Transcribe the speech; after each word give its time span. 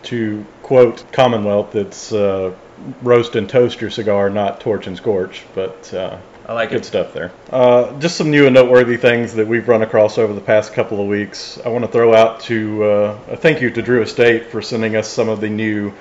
To 0.05 0.45
quote 0.63 1.11
Commonwealth, 1.13 1.75
it's 1.75 2.13
uh, 2.13 2.55
roast 3.03 3.37
and 3.37 3.49
toast 3.49 3.81
your 3.81 3.91
cigar, 3.91 4.31
not 4.31 4.61
torch 4.61 4.87
and 4.87 4.97
scorch, 4.97 5.45
but 5.55 5.93
uh, 5.93 6.19
I 6.47 6.53
like 6.55 6.71
good 6.71 6.81
it. 6.81 6.85
stuff 6.85 7.13
there. 7.13 7.31
Uh, 7.51 7.99
just 7.99 8.17
some 8.17 8.31
new 8.31 8.47
and 8.47 8.55
noteworthy 8.55 8.97
things 8.97 9.35
that 9.35 9.47
we've 9.47 9.69
run 9.69 9.83
across 9.83 10.17
over 10.17 10.33
the 10.33 10.41
past 10.41 10.73
couple 10.73 11.01
of 11.01 11.07
weeks. 11.07 11.59
I 11.65 11.69
want 11.69 11.85
to 11.85 11.91
throw 11.91 12.15
out 12.15 12.41
to 12.43 12.85
uh, 12.85 13.19
a 13.29 13.37
thank 13.37 13.61
you 13.61 13.71
to 13.71 13.83
Drew 13.83 14.03
Estate 14.03 14.47
for 14.47 14.63
sending 14.63 14.97
us 14.97 15.09
some 15.09 15.29
of 15.29 15.41
the 15.41 15.51
new 15.51 15.93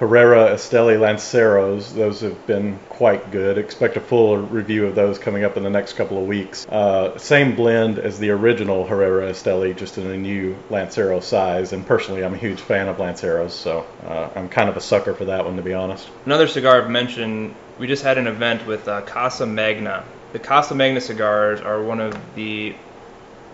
Herrera 0.00 0.50
Esteli 0.50 0.98
Lanceros. 0.98 1.94
Those 1.94 2.20
have 2.22 2.46
been 2.48 2.80
quite 2.88 3.30
good. 3.30 3.58
Expect 3.58 3.96
a 3.96 4.00
full 4.00 4.36
review 4.38 4.86
of 4.86 4.96
those 4.96 5.20
coming 5.20 5.44
up 5.44 5.56
in 5.56 5.62
the 5.62 5.70
next 5.70 5.92
couple 5.92 6.18
of 6.18 6.26
weeks. 6.26 6.66
Uh, 6.66 7.16
same 7.16 7.54
blend 7.54 8.00
as 8.00 8.18
the 8.18 8.30
original 8.30 8.86
Herrera 8.86 9.30
Esteli, 9.30 9.76
just 9.76 9.96
in 9.96 10.10
a 10.10 10.16
new 10.16 10.56
Lancero 10.68 11.20
size. 11.20 11.72
And 11.72 11.86
personally, 11.86 12.24
I'm 12.24 12.34
a 12.34 12.38
huge 12.38 12.60
fan 12.60 12.88
of 12.88 12.98
Lanceros, 12.98 13.52
so 13.52 13.86
uh, 14.04 14.30
I'm 14.34 14.48
kind 14.48 14.68
of 14.68 14.76
a 14.76 14.80
sucker 14.80 15.14
for 15.14 15.26
that 15.26 15.44
one, 15.44 15.56
to 15.56 15.62
be 15.62 15.74
honest. 15.74 16.10
Another 16.26 16.48
cigar 16.48 16.82
I've 16.82 16.90
mentioned, 16.90 17.54
we 17.78 17.86
just 17.86 18.02
had 18.02 18.18
an 18.18 18.26
event 18.26 18.66
with 18.66 18.88
uh, 18.88 19.02
Casa 19.02 19.46
Magna. 19.46 20.04
The 20.32 20.40
Casa 20.40 20.74
Magna 20.74 21.00
cigars 21.00 21.60
are 21.60 21.80
one 21.80 22.00
of 22.00 22.18
the 22.34 22.74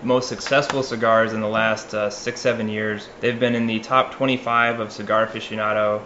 most 0.03 0.31
successful 0.31 0.83
cigars 0.83 1.35
in 1.35 1.43
the 1.43 1.49
last 1.49 1.93
uh, 1.93 2.09
six, 2.09 2.41
seven 2.41 2.71
years. 2.71 3.07
They've 3.21 3.39
been 3.39 3.55
in 3.55 3.67
the 3.67 3.81
top 3.81 4.13
25 4.15 4.81
of 4.81 4.91
Cigar 4.91 5.27
Aficionado 5.27 6.01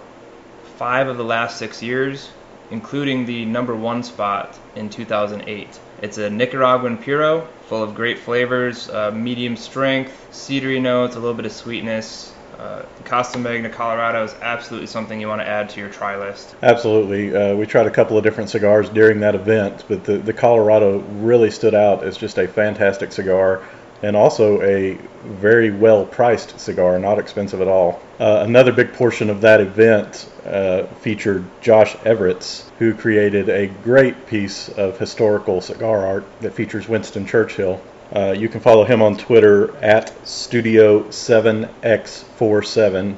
five 0.77 1.09
of 1.09 1.17
the 1.17 1.25
last 1.25 1.59
six 1.59 1.83
years, 1.83 2.29
including 2.71 3.27
the 3.27 3.45
number 3.45 3.75
one 3.75 4.03
spot 4.03 4.59
in 4.77 4.91
2008. 4.91 5.79
It's 6.03 6.19
a 6.19 6.29
Nicaraguan 6.29 6.99
Puro, 6.99 7.47
full 7.69 7.83
of 7.83 7.95
great 7.95 8.19
flavors, 8.19 8.91
uh, 8.91 9.11
medium 9.13 9.57
strength, 9.57 10.13
cedary 10.33 10.81
notes, 10.81 11.17
a 11.17 11.21
little 11.21 11.35
bit 11.35 11.47
of 11.47 11.53
sweetness. 11.53 12.33
Uh, 12.59 12.83
Casa 13.05 13.39
Magna 13.39 13.69
Colorado 13.69 14.25
is 14.25 14.35
absolutely 14.41 14.87
something 14.87 15.21
you 15.21 15.29
want 15.29 15.41
to 15.41 15.47
add 15.47 15.69
to 15.71 15.81
your 15.81 15.89
try 15.89 16.17
list. 16.17 16.55
Absolutely. 16.63 17.35
Uh, 17.35 17.55
we 17.57 17.67
tried 17.67 17.87
a 17.87 17.91
couple 17.91 18.17
of 18.17 18.23
different 18.23 18.51
cigars 18.51 18.89
during 18.89 19.21
that 19.21 19.35
event, 19.35 19.85
but 19.89 20.05
the, 20.05 20.19
the 20.19 20.33
Colorado 20.33 20.99
really 20.99 21.51
stood 21.51 21.75
out 21.75 22.05
as 22.05 22.17
just 22.17 22.39
a 22.39 22.47
fantastic 22.47 23.13
cigar 23.13 23.63
and 24.03 24.17
also 24.17 24.61
a 24.63 24.99
very 25.25 25.71
well 25.71 26.05
priced 26.05 26.61
cigar, 26.61 26.99
not 26.99 27.19
expensive 27.19 27.61
at 27.61 27.69
all. 27.69 28.01
Uh, 28.21 28.45
another 28.47 28.73
big 28.73 28.93
portion 28.93 29.31
of 29.31 29.41
that 29.41 29.61
event 29.61 30.31
uh, 30.47 30.85
featured 31.01 31.45
Josh 31.61 31.97
Everetts, 31.97 32.69
who 32.79 32.95
created 32.95 33.49
a 33.49 33.67
great 33.67 34.27
piece 34.27 34.69
of 34.69 34.97
historical 34.99 35.61
cigar 35.61 36.07
art 36.07 36.25
that 36.41 36.55
features 36.55 36.89
Winston 36.89 37.27
Churchill. 37.27 37.81
Uh, 38.15 38.33
you 38.37 38.49
can 38.49 38.61
follow 38.61 38.85
him 38.85 39.03
on 39.03 39.17
Twitter 39.17 39.77
at 39.79 40.15
Studio7X47. 40.25 43.17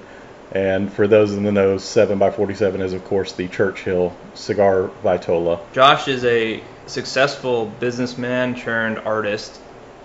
And 0.53 0.92
for 0.92 1.09
those 1.09 1.34
in 1.34 1.42
the 1.42 1.53
know, 1.53 1.76
7 1.76 2.19
by 2.19 2.31
47 2.31 2.81
is, 2.81 2.92
of 2.92 3.04
course, 3.04 3.32
the 3.32 3.48
Churchill 3.48 4.15
cigar 4.34 4.91
Vitola. 5.03 5.60
Josh 5.72 6.06
is 6.09 6.25
a 6.25 6.62
successful 6.86 7.66
businessman 7.66 8.54
turned 8.54 9.00
artist. 9.00 9.60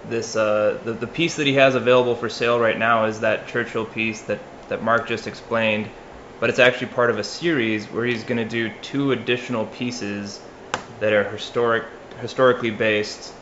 This 0.10 0.36
uh, 0.36 0.80
the, 0.84 0.94
the 0.94 1.08
piece 1.08 1.36
that 1.36 1.48
he 1.48 1.54
has 1.54 1.76
available 1.76 2.16
for 2.16 2.30
sale 2.30 2.60
right 2.60 2.78
now 2.78 3.06
is 3.06 3.20
that 3.20 3.48
Churchill 3.48 3.86
piece 3.86 4.22
that, 4.24 4.40
that 4.70 4.84
Mark 4.84 5.08
just 5.08 5.28
explained, 5.28 5.90
but 6.40 6.50
it's 6.50 6.60
actually 6.60 6.88
part 6.88 7.10
of 7.10 7.20
a 7.20 7.24
series 7.24 7.86
where 7.86 8.06
he's 8.06 8.24
going 8.24 8.38
to 8.38 8.50
do 8.50 8.74
two 8.82 9.12
additional 9.12 9.66
pieces 9.68 10.40
that 11.00 11.14
are 11.14 11.24
historic 11.30 11.84
historically 12.20 12.72
based 12.72 13.34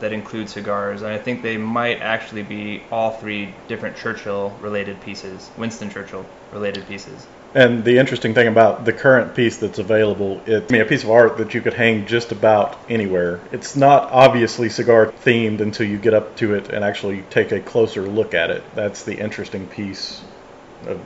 that 0.00 0.12
include 0.12 0.48
cigars, 0.48 1.02
and 1.02 1.12
I 1.12 1.18
think 1.18 1.42
they 1.42 1.56
might 1.56 2.00
actually 2.00 2.42
be 2.42 2.82
all 2.90 3.12
three 3.12 3.54
different 3.68 3.96
Churchill 3.96 4.50
related 4.60 5.00
pieces, 5.00 5.50
Winston 5.56 5.90
Churchill 5.90 6.26
related 6.52 6.86
pieces. 6.88 7.26
And 7.52 7.82
the 7.82 7.98
interesting 7.98 8.32
thing 8.32 8.46
about 8.46 8.84
the 8.84 8.92
current 8.92 9.34
piece 9.34 9.56
that's 9.56 9.80
available, 9.80 10.40
it's 10.46 10.70
I 10.70 10.72
mean, 10.72 10.82
a 10.82 10.84
piece 10.84 11.02
of 11.02 11.10
art 11.10 11.38
that 11.38 11.52
you 11.52 11.60
could 11.60 11.74
hang 11.74 12.06
just 12.06 12.30
about 12.30 12.78
anywhere. 12.88 13.40
It's 13.50 13.74
not 13.74 14.10
obviously 14.12 14.68
cigar 14.68 15.06
themed 15.06 15.60
until 15.60 15.86
you 15.86 15.98
get 15.98 16.14
up 16.14 16.36
to 16.36 16.54
it 16.54 16.68
and 16.68 16.84
actually 16.84 17.22
take 17.22 17.50
a 17.50 17.60
closer 17.60 18.02
look 18.02 18.34
at 18.34 18.50
it. 18.50 18.62
That's 18.76 19.02
the 19.02 19.18
interesting 19.18 19.66
piece 19.66 20.22
of 20.86 20.98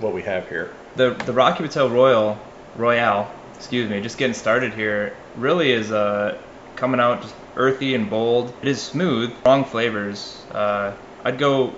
what 0.00 0.14
we 0.14 0.22
have 0.22 0.48
here. 0.48 0.72
The 0.96 1.10
the 1.10 1.34
Rocky 1.34 1.64
Patel 1.64 1.90
Royal 1.90 2.38
Royale, 2.76 3.30
excuse 3.54 3.90
me, 3.90 4.00
just 4.00 4.16
getting 4.16 4.34
started 4.34 4.72
here, 4.72 5.14
really 5.36 5.70
is 5.70 5.92
uh, 5.92 6.38
coming 6.76 6.98
out 6.98 7.20
just 7.20 7.34
earthy 7.58 7.94
and 7.94 8.08
bold. 8.08 8.54
It 8.62 8.68
is 8.68 8.80
smooth, 8.80 9.36
strong 9.40 9.64
flavors. 9.64 10.46
Uh, 10.50 10.92
I'd 11.24 11.38
go 11.38 11.74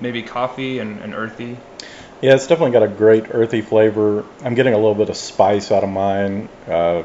maybe 0.00 0.22
coffee 0.22 0.78
and, 0.78 1.00
and 1.00 1.14
earthy. 1.14 1.56
Yeah, 2.20 2.34
it's 2.34 2.46
definitely 2.46 2.72
got 2.72 2.82
a 2.82 2.88
great 2.88 3.24
earthy 3.30 3.60
flavor. 3.60 4.24
I'm 4.42 4.54
getting 4.54 4.74
a 4.74 4.76
little 4.76 4.94
bit 4.94 5.10
of 5.10 5.16
spice 5.16 5.72
out 5.72 5.82
of 5.82 5.90
mine. 5.90 6.48
Uh, 6.66 7.02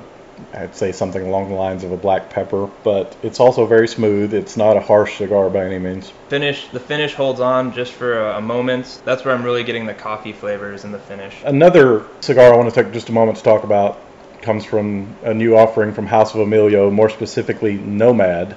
I'd 0.53 0.75
say 0.75 0.91
something 0.91 1.21
along 1.21 1.49
the 1.49 1.55
lines 1.55 1.83
of 1.83 1.91
a 1.91 1.97
black 1.97 2.29
pepper, 2.29 2.67
but 2.83 3.17
it's 3.23 3.39
also 3.39 3.65
very 3.65 3.87
smooth. 3.87 4.33
It's 4.33 4.55
not 4.55 4.77
a 4.77 4.79
harsh 4.79 5.17
cigar 5.17 5.49
by 5.49 5.65
any 5.65 5.79
means. 5.79 6.09
Finish 6.29 6.69
the 6.69 6.79
finish 6.79 7.13
holds 7.13 7.39
on 7.39 7.73
just 7.73 7.91
for 7.93 8.29
a, 8.29 8.37
a 8.37 8.41
moment. 8.41 9.01
That's 9.03 9.25
where 9.25 9.33
I'm 9.33 9.43
really 9.43 9.63
getting 9.63 9.85
the 9.85 9.93
coffee 9.93 10.33
flavors 10.33 10.85
in 10.85 10.91
the 10.91 10.99
finish. 10.99 11.41
Another 11.43 12.05
cigar 12.21 12.53
I 12.53 12.57
want 12.57 12.73
to 12.73 12.83
take 12.83 12.93
just 12.93 13.09
a 13.09 13.11
moment 13.11 13.37
to 13.37 13.43
talk 13.43 13.63
about 13.63 14.08
comes 14.41 14.65
from 14.65 15.15
a 15.23 15.33
new 15.33 15.55
offering 15.55 15.93
from 15.93 16.07
House 16.07 16.33
of 16.33 16.41
Emilio, 16.41 16.89
more 16.89 17.09
specifically 17.09 17.73
Nomad. 17.73 18.55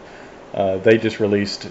Uh, 0.55 0.79
they 0.79 0.99
just 0.99 1.21
released 1.21 1.69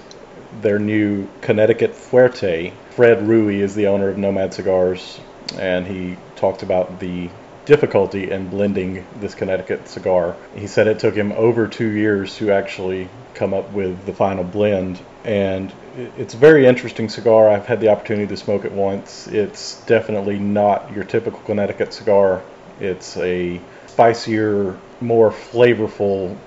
their 0.61 0.79
new 0.79 1.27
Connecticut 1.41 1.93
Fuerte. 1.93 2.73
Fred 2.91 3.19
Rewey 3.19 3.59
is 3.59 3.75
the 3.75 3.87
owner 3.87 4.09
of 4.09 4.17
Nomad 4.17 4.53
Cigars, 4.53 5.19
and 5.57 5.87
he 5.87 6.17
talked 6.35 6.63
about 6.63 6.99
the 6.99 7.29
difficulty 7.65 8.31
in 8.31 8.49
blending 8.49 9.05
this 9.19 9.35
Connecticut 9.35 9.87
cigar. 9.87 10.35
He 10.55 10.67
said 10.67 10.87
it 10.87 10.99
took 10.99 11.15
him 11.15 11.31
over 11.31 11.67
two 11.67 11.89
years 11.89 12.35
to 12.37 12.51
actually 12.51 13.07
come 13.33 13.53
up 13.53 13.71
with 13.71 14.05
the 14.05 14.13
final 14.13 14.43
blend, 14.43 14.99
and 15.23 15.71
it's 16.17 16.33
a 16.33 16.37
very 16.37 16.65
interesting 16.65 17.07
cigar. 17.07 17.49
I've 17.49 17.65
had 17.65 17.79
the 17.79 17.89
opportunity 17.89 18.27
to 18.27 18.37
smoke 18.37 18.65
it 18.65 18.71
once. 18.71 19.27
It's 19.27 19.81
definitely 19.85 20.39
not 20.39 20.91
your 20.93 21.03
typical 21.03 21.39
Connecticut 21.41 21.93
cigar. 21.93 22.41
It's 22.79 23.15
a 23.17 23.61
spicier, 23.91 24.77
more 25.01 25.31
flavorful 25.31 26.38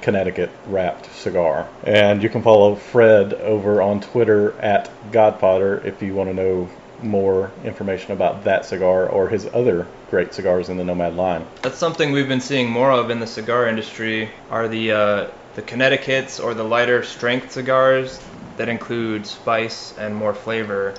Connecticut 0.00 0.50
wrapped 0.66 1.12
cigar. 1.14 1.68
And 1.84 2.22
you 2.22 2.30
can 2.30 2.42
follow 2.42 2.74
Fred 2.74 3.34
over 3.34 3.82
on 3.82 4.00
Twitter 4.00 4.58
at 4.60 4.90
Godfather 5.12 5.78
if 5.86 6.02
you 6.02 6.14
want 6.14 6.30
to 6.30 6.34
know 6.34 6.70
more 7.02 7.50
information 7.64 8.12
about 8.12 8.44
that 8.44 8.64
cigar 8.64 9.08
or 9.08 9.28
his 9.28 9.46
other 9.52 9.86
great 10.10 10.32
cigars 10.34 10.68
in 10.68 10.76
the 10.76 10.84
Nomad 10.84 11.16
line. 11.16 11.46
That's 11.62 11.78
something 11.78 12.12
we've 12.12 12.28
been 12.28 12.40
seeing 12.40 12.70
more 12.70 12.90
of 12.90 13.10
in 13.10 13.20
the 13.20 13.26
cigar 13.26 13.68
industry 13.68 14.30
are 14.50 14.68
the 14.68 14.92
uh, 14.92 15.26
the 15.54 15.62
Connecticut's 15.62 16.40
or 16.40 16.54
the 16.54 16.64
lighter 16.64 17.02
strength 17.02 17.52
cigars 17.52 18.20
that 18.56 18.68
include 18.68 19.26
spice 19.26 19.94
and 19.98 20.14
more 20.14 20.34
flavor. 20.34 20.94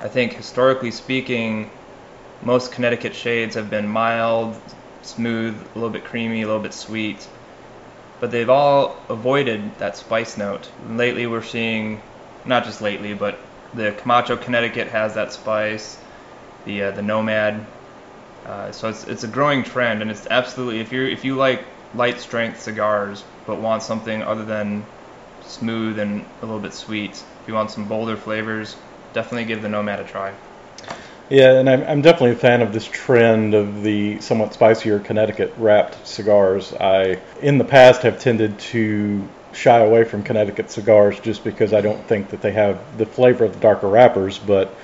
I 0.00 0.08
think 0.08 0.32
historically 0.32 0.90
speaking, 0.90 1.70
most 2.42 2.72
Connecticut 2.72 3.14
shades 3.14 3.54
have 3.56 3.68
been 3.68 3.88
mild, 3.88 4.60
smooth, 5.02 5.60
a 5.60 5.78
little 5.78 5.90
bit 5.90 6.04
creamy, 6.04 6.42
a 6.42 6.46
little 6.46 6.62
bit 6.62 6.74
sweet, 6.74 7.26
but 8.20 8.30
they've 8.30 8.50
all 8.50 9.04
avoided 9.08 9.78
that 9.78 9.96
spice 9.96 10.36
note. 10.36 10.68
And 10.84 10.98
lately, 10.98 11.26
we're 11.26 11.42
seeing, 11.42 12.02
not 12.44 12.64
just 12.64 12.80
lately, 12.80 13.14
but 13.14 13.38
the 13.74 13.92
Camacho 13.92 14.36
Connecticut 14.36 14.88
has 14.88 15.14
that 15.14 15.32
spice, 15.32 15.98
the 16.64 16.84
uh, 16.84 16.90
the 16.92 17.02
Nomad. 17.02 17.66
Uh, 18.46 18.72
so 18.72 18.88
it's 18.88 19.04
it's 19.04 19.24
a 19.24 19.28
growing 19.28 19.62
trend, 19.62 20.02
and 20.02 20.10
it's 20.10 20.26
absolutely 20.30 20.80
if 20.80 20.92
you 20.92 21.04
if 21.06 21.24
you 21.24 21.36
like 21.36 21.64
light 21.94 22.20
strength 22.20 22.60
cigars 22.60 23.24
but 23.46 23.60
want 23.60 23.82
something 23.82 24.22
other 24.22 24.44
than 24.44 24.84
smooth 25.40 25.98
and 25.98 26.20
a 26.42 26.46
little 26.46 26.60
bit 26.60 26.74
sweet, 26.74 27.12
if 27.12 27.48
you 27.48 27.54
want 27.54 27.70
some 27.70 27.88
bolder 27.88 28.16
flavors, 28.16 28.76
definitely 29.12 29.44
give 29.44 29.62
the 29.62 29.68
Nomad 29.68 30.00
a 30.00 30.04
try. 30.04 30.34
Yeah, 31.30 31.58
and 31.58 31.68
I'm, 31.68 31.82
I'm 31.84 32.02
definitely 32.02 32.32
a 32.32 32.36
fan 32.36 32.62
of 32.62 32.72
this 32.72 32.86
trend 32.86 33.52
of 33.52 33.82
the 33.82 34.18
somewhat 34.20 34.54
spicier 34.54 34.98
Connecticut 34.98 35.52
wrapped 35.58 36.06
cigars. 36.06 36.72
I, 36.72 37.20
in 37.42 37.58
the 37.58 37.64
past, 37.64 38.02
have 38.02 38.18
tended 38.18 38.58
to 38.58 39.28
shy 39.52 39.78
away 39.78 40.04
from 40.04 40.22
Connecticut 40.22 40.70
cigars 40.70 41.20
just 41.20 41.44
because 41.44 41.74
I 41.74 41.82
don't 41.82 42.02
think 42.06 42.30
that 42.30 42.40
they 42.40 42.52
have 42.52 42.96
the 42.96 43.04
flavor 43.04 43.44
of 43.44 43.52
the 43.52 43.60
darker 43.60 43.88
wrappers, 43.88 44.38
but 44.38 44.74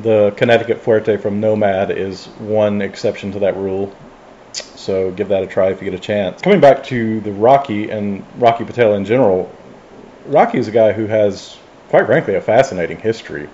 the 0.00 0.32
Connecticut 0.36 0.82
Fuerte 0.82 1.20
from 1.20 1.38
Nomad 1.38 1.92
is 1.92 2.26
one 2.26 2.82
exception 2.82 3.30
to 3.32 3.38
that 3.40 3.56
rule. 3.56 3.94
So 4.52 5.12
give 5.12 5.28
that 5.28 5.44
a 5.44 5.46
try 5.46 5.70
if 5.70 5.80
you 5.80 5.88
get 5.90 5.98
a 5.98 6.02
chance. 6.02 6.42
Coming 6.42 6.60
back 6.60 6.82
to 6.84 7.20
the 7.20 7.32
Rocky 7.32 7.90
and 7.90 8.24
Rocky 8.38 8.64
Patel 8.64 8.94
in 8.94 9.04
general, 9.04 9.52
Rocky 10.26 10.58
is 10.58 10.66
a 10.66 10.72
guy 10.72 10.92
who 10.92 11.06
has, 11.06 11.56
quite 11.88 12.06
frankly, 12.06 12.34
a 12.34 12.40
fascinating 12.40 12.98
history 12.98 13.48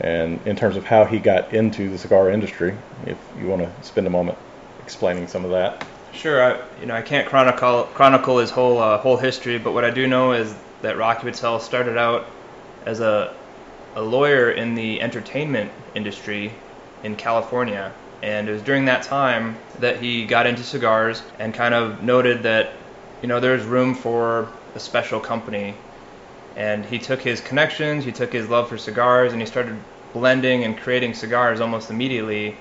and 0.00 0.40
in 0.46 0.56
terms 0.56 0.76
of 0.76 0.84
how 0.84 1.04
he 1.04 1.18
got 1.18 1.52
into 1.52 1.90
the 1.90 1.98
cigar 1.98 2.30
industry. 2.30 2.76
If 3.06 3.18
you 3.38 3.48
want 3.48 3.62
to 3.62 3.86
spend 3.86 4.06
a 4.06 4.10
moment 4.10 4.38
explaining 4.80 5.26
some 5.28 5.44
of 5.44 5.50
that. 5.50 5.84
Sure, 6.12 6.42
I, 6.42 6.80
you 6.80 6.86
know 6.86 6.94
I 6.94 7.02
can't 7.02 7.28
chronicle 7.28 7.84
chronicle 7.94 8.38
his 8.38 8.50
whole 8.50 8.78
uh, 8.78 8.98
whole 8.98 9.16
history, 9.16 9.58
but 9.58 9.72
what 9.72 9.84
I 9.84 9.90
do 9.90 10.06
know 10.06 10.32
is 10.32 10.54
that 10.82 10.96
Rocky 10.96 11.30
Patel 11.30 11.60
started 11.60 11.98
out 11.98 12.26
as 12.86 13.00
a 13.00 13.34
a 13.96 14.02
lawyer 14.02 14.50
in 14.50 14.74
the 14.74 15.00
entertainment 15.00 15.70
industry 15.94 16.52
in 17.02 17.16
California, 17.16 17.92
and 18.22 18.48
it 18.48 18.52
was 18.52 18.62
during 18.62 18.86
that 18.86 19.02
time 19.02 19.56
that 19.80 20.00
he 20.00 20.24
got 20.24 20.46
into 20.46 20.62
cigars 20.62 21.22
and 21.38 21.52
kind 21.52 21.74
of 21.74 22.02
noted 22.02 22.42
that 22.44 22.72
you 23.22 23.28
know 23.28 23.40
there's 23.40 23.64
room 23.64 23.94
for 23.94 24.48
a 24.74 24.80
special 24.80 25.20
company 25.20 25.74
and 26.58 26.84
he 26.84 26.98
took 26.98 27.22
his 27.22 27.40
connections, 27.40 28.04
he 28.04 28.10
took 28.10 28.32
his 28.32 28.48
love 28.48 28.68
for 28.68 28.76
cigars, 28.76 29.32
and 29.32 29.40
he 29.40 29.46
started 29.46 29.76
blending 30.12 30.64
and 30.64 30.76
creating 30.76 31.14
cigars 31.14 31.60
almost 31.60 31.88
immediately. 31.88 32.48
And 32.48 32.56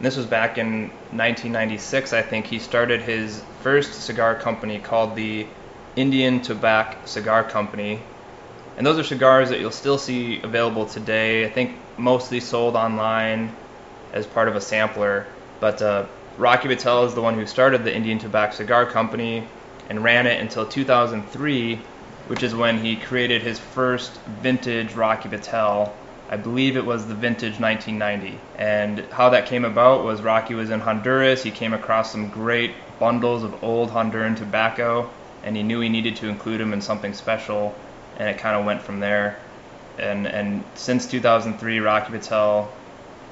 this 0.00 0.16
was 0.16 0.26
back 0.26 0.58
in 0.58 0.88
1996, 1.12 2.12
I 2.12 2.22
think. 2.22 2.46
He 2.46 2.58
started 2.58 3.02
his 3.02 3.40
first 3.62 4.02
cigar 4.02 4.34
company 4.34 4.80
called 4.80 5.14
the 5.14 5.46
Indian 5.94 6.40
Tobacco 6.40 6.98
Cigar 7.04 7.44
Company. 7.44 8.00
And 8.76 8.84
those 8.84 8.98
are 8.98 9.04
cigars 9.04 9.50
that 9.50 9.60
you'll 9.60 9.70
still 9.70 9.98
see 9.98 10.40
available 10.42 10.86
today. 10.86 11.44
I 11.44 11.50
think 11.50 11.76
mostly 11.98 12.40
sold 12.40 12.74
online 12.74 13.54
as 14.12 14.26
part 14.26 14.48
of 14.48 14.56
a 14.56 14.60
sampler. 14.60 15.24
But 15.60 15.80
uh, 15.80 16.06
Rocky 16.36 16.66
Patel 16.66 17.04
is 17.04 17.14
the 17.14 17.22
one 17.22 17.34
who 17.34 17.46
started 17.46 17.84
the 17.84 17.94
Indian 17.94 18.18
Tobacco 18.18 18.56
Cigar 18.56 18.86
Company 18.86 19.46
and 19.88 20.02
ran 20.02 20.26
it 20.26 20.40
until 20.40 20.66
2003 20.66 21.78
which 22.30 22.44
is 22.44 22.54
when 22.54 22.78
he 22.78 22.94
created 22.94 23.42
his 23.42 23.58
first 23.58 24.12
vintage 24.42 24.94
Rocky 24.94 25.28
Patel. 25.28 25.92
I 26.30 26.36
believe 26.36 26.76
it 26.76 26.86
was 26.86 27.04
the 27.08 27.14
vintage 27.14 27.58
1990. 27.58 28.38
And 28.54 29.00
how 29.10 29.30
that 29.30 29.46
came 29.46 29.64
about 29.64 30.04
was 30.04 30.22
Rocky 30.22 30.54
was 30.54 30.70
in 30.70 30.78
Honduras. 30.78 31.42
He 31.42 31.50
came 31.50 31.74
across 31.74 32.12
some 32.12 32.28
great 32.28 32.70
bundles 33.00 33.42
of 33.42 33.64
old 33.64 33.90
Honduran 33.90 34.36
tobacco, 34.36 35.10
and 35.42 35.56
he 35.56 35.64
knew 35.64 35.80
he 35.80 35.88
needed 35.88 36.14
to 36.18 36.28
include 36.28 36.60
them 36.60 36.72
in 36.72 36.80
something 36.80 37.12
special, 37.14 37.74
and 38.16 38.28
it 38.28 38.38
kind 38.38 38.56
of 38.56 38.64
went 38.64 38.80
from 38.80 39.00
there. 39.00 39.36
And 39.98 40.28
and 40.28 40.62
since 40.76 41.08
2003, 41.08 41.80
Rocky 41.80 42.12
Patel 42.12 42.72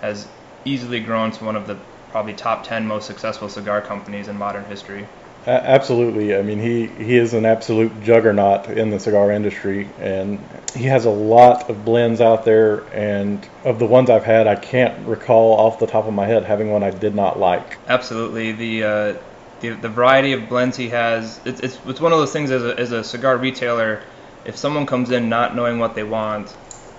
has 0.00 0.27
easily 0.65 0.99
grown 0.99 1.31
to 1.31 1.45
one 1.45 1.55
of 1.55 1.69
the 1.69 1.77
probably 2.11 2.33
top 2.33 2.67
10 2.67 2.85
most 2.89 3.06
successful 3.06 3.49
cigar 3.49 3.81
companies 3.81 4.27
in 4.27 4.37
modern 4.37 4.65
history 4.65 5.06
absolutely. 5.49 6.37
I 6.37 6.43
mean, 6.43 6.59
he, 6.59 6.87
he 6.87 7.17
is 7.17 7.35
an 7.35 7.45
absolute 7.45 8.03
juggernaut 8.03 8.69
in 8.69 8.91
the 8.91 9.00
cigar 9.00 9.31
industry, 9.31 9.89
and 9.99 10.39
he 10.75 10.85
has 10.85 11.05
a 11.05 11.11
lot 11.11 11.71
of 11.71 11.85
blends 11.85 12.21
out 12.21 12.45
there. 12.45 12.85
And 12.93 13.47
of 13.65 13.79
the 13.79 13.87
ones 13.87 14.11
I've 14.11 14.25
had, 14.25 14.47
I 14.47 14.56
can't 14.56 15.06
recall 15.06 15.55
off 15.55 15.79
the 15.79 15.87
top 15.87 16.06
of 16.06 16.15
my 16.15 16.27
head 16.27 16.45
having 16.45 16.71
one 16.71 16.83
I 16.83 16.91
did 16.91 17.15
not 17.15 17.39
like. 17.39 17.79
Absolutely, 17.89 18.53
the 18.53 18.85
uh, 18.85 19.15
the, 19.61 19.71
the 19.71 19.89
variety 19.89 20.33
of 20.33 20.49
blends 20.49 20.77
he 20.77 20.89
has. 20.91 21.41
It's, 21.45 21.61
it's 21.61 21.79
it's 21.87 22.00
one 22.00 22.12
of 22.12 22.19
those 22.19 22.33
things 22.33 22.50
as 22.50 22.65
a 22.65 22.79
as 22.79 22.93
a 22.93 23.03
cigar 23.03 23.37
retailer. 23.37 24.03
If 24.45 24.56
someone 24.56 24.87
comes 24.87 25.11
in 25.11 25.29
not 25.29 25.56
knowing 25.56 25.79
what 25.79 25.95
they 25.95 26.05
want, 26.05 26.56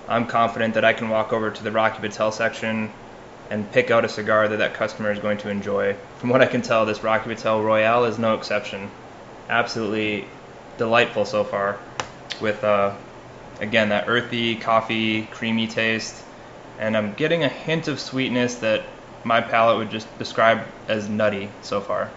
I'm 0.08 0.26
confident 0.26 0.74
that 0.74 0.84
I 0.84 0.92
can 0.92 1.08
walk 1.08 1.32
over 1.32 1.50
to 1.50 1.62
the 1.62 1.72
Rocky 1.72 2.00
Patel 2.00 2.32
section 2.32 2.92
and 3.50 3.70
pick 3.72 3.90
out 3.90 4.04
a 4.04 4.08
cigar 4.08 4.48
that 4.48 4.58
that 4.58 4.74
customer 4.74 5.10
is 5.10 5.18
going 5.18 5.38
to 5.38 5.50
enjoy. 5.50 5.94
From 6.18 6.30
what 6.30 6.40
I 6.40 6.46
can 6.46 6.62
tell, 6.62 6.86
this 6.86 7.02
Rocky 7.02 7.28
Patel 7.28 7.62
Royale 7.62 8.04
is 8.04 8.18
no 8.18 8.34
exception. 8.34 8.88
Absolutely 9.48 10.26
delightful 10.78 11.24
so 11.24 11.44
far, 11.44 11.78
with 12.40 12.62
uh, 12.62 12.94
again 13.60 13.88
that 13.90 14.08
earthy, 14.08 14.56
coffee, 14.56 15.22
creamy 15.32 15.66
taste, 15.66 16.22
and 16.78 16.96
I'm 16.96 17.12
getting 17.14 17.42
a 17.42 17.48
hint 17.48 17.88
of 17.88 18.00
sweetness 18.00 18.56
that 18.56 18.82
my 19.24 19.40
palate 19.40 19.78
would 19.78 19.90
just 19.90 20.06
describe 20.18 20.62
as 20.88 21.08
nutty 21.08 21.50
so 21.62 21.80
far. 21.80 22.08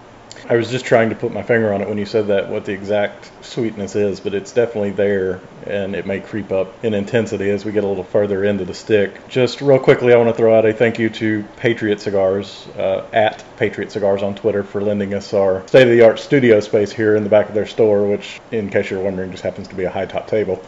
I 0.49 0.55
was 0.57 0.69
just 0.69 0.85
trying 0.85 1.09
to 1.09 1.15
put 1.15 1.31
my 1.31 1.43
finger 1.43 1.73
on 1.73 1.81
it 1.81 1.87
when 1.87 1.97
you 1.97 2.05
said 2.05 2.27
that, 2.27 2.49
what 2.49 2.65
the 2.65 2.73
exact 2.73 3.31
sweetness 3.43 3.95
is, 3.95 4.19
but 4.19 4.33
it's 4.33 4.51
definitely 4.51 4.91
there, 4.91 5.39
and 5.65 5.95
it 5.95 6.05
may 6.05 6.19
creep 6.19 6.51
up 6.51 6.83
in 6.83 6.93
intensity 6.93 7.49
as 7.49 7.63
we 7.63 7.71
get 7.71 7.83
a 7.83 7.87
little 7.87 8.03
further 8.03 8.43
into 8.43 8.65
the 8.65 8.73
stick. 8.73 9.27
Just 9.29 9.61
real 9.61 9.79
quickly, 9.79 10.13
I 10.13 10.17
want 10.17 10.29
to 10.29 10.35
throw 10.35 10.57
out 10.57 10.65
a 10.65 10.73
thank 10.73 10.99
you 10.99 11.09
to 11.11 11.45
Patriot 11.57 12.01
Cigars, 12.01 12.67
uh, 12.77 13.05
at 13.13 13.43
Patriot 13.57 13.91
Cigars 13.91 14.21
on 14.21 14.35
Twitter, 14.35 14.63
for 14.63 14.81
lending 14.81 15.13
us 15.13 15.33
our 15.33 15.65
state 15.67 15.87
of 15.87 15.89
the 15.89 16.01
art 16.01 16.19
studio 16.19 16.59
space 16.59 16.91
here 16.91 17.15
in 17.15 17.23
the 17.23 17.29
back 17.29 17.47
of 17.47 17.55
their 17.55 17.67
store, 17.67 18.05
which, 18.05 18.41
in 18.51 18.69
case 18.69 18.89
you're 18.89 19.01
wondering, 19.01 19.31
just 19.31 19.43
happens 19.43 19.67
to 19.69 19.75
be 19.75 19.85
a 19.85 19.89
high 19.89 20.05
top 20.05 20.27
table. 20.27 20.61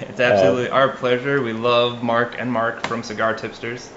It's 0.00 0.20
absolutely 0.20 0.68
uh, 0.68 0.74
our 0.74 0.88
pleasure. 0.88 1.40
We 1.40 1.52
love 1.52 2.02
Mark 2.02 2.36
and 2.38 2.50
Mark 2.52 2.84
from 2.86 3.02
Cigar 3.02 3.34
Tipsters. 3.34 3.90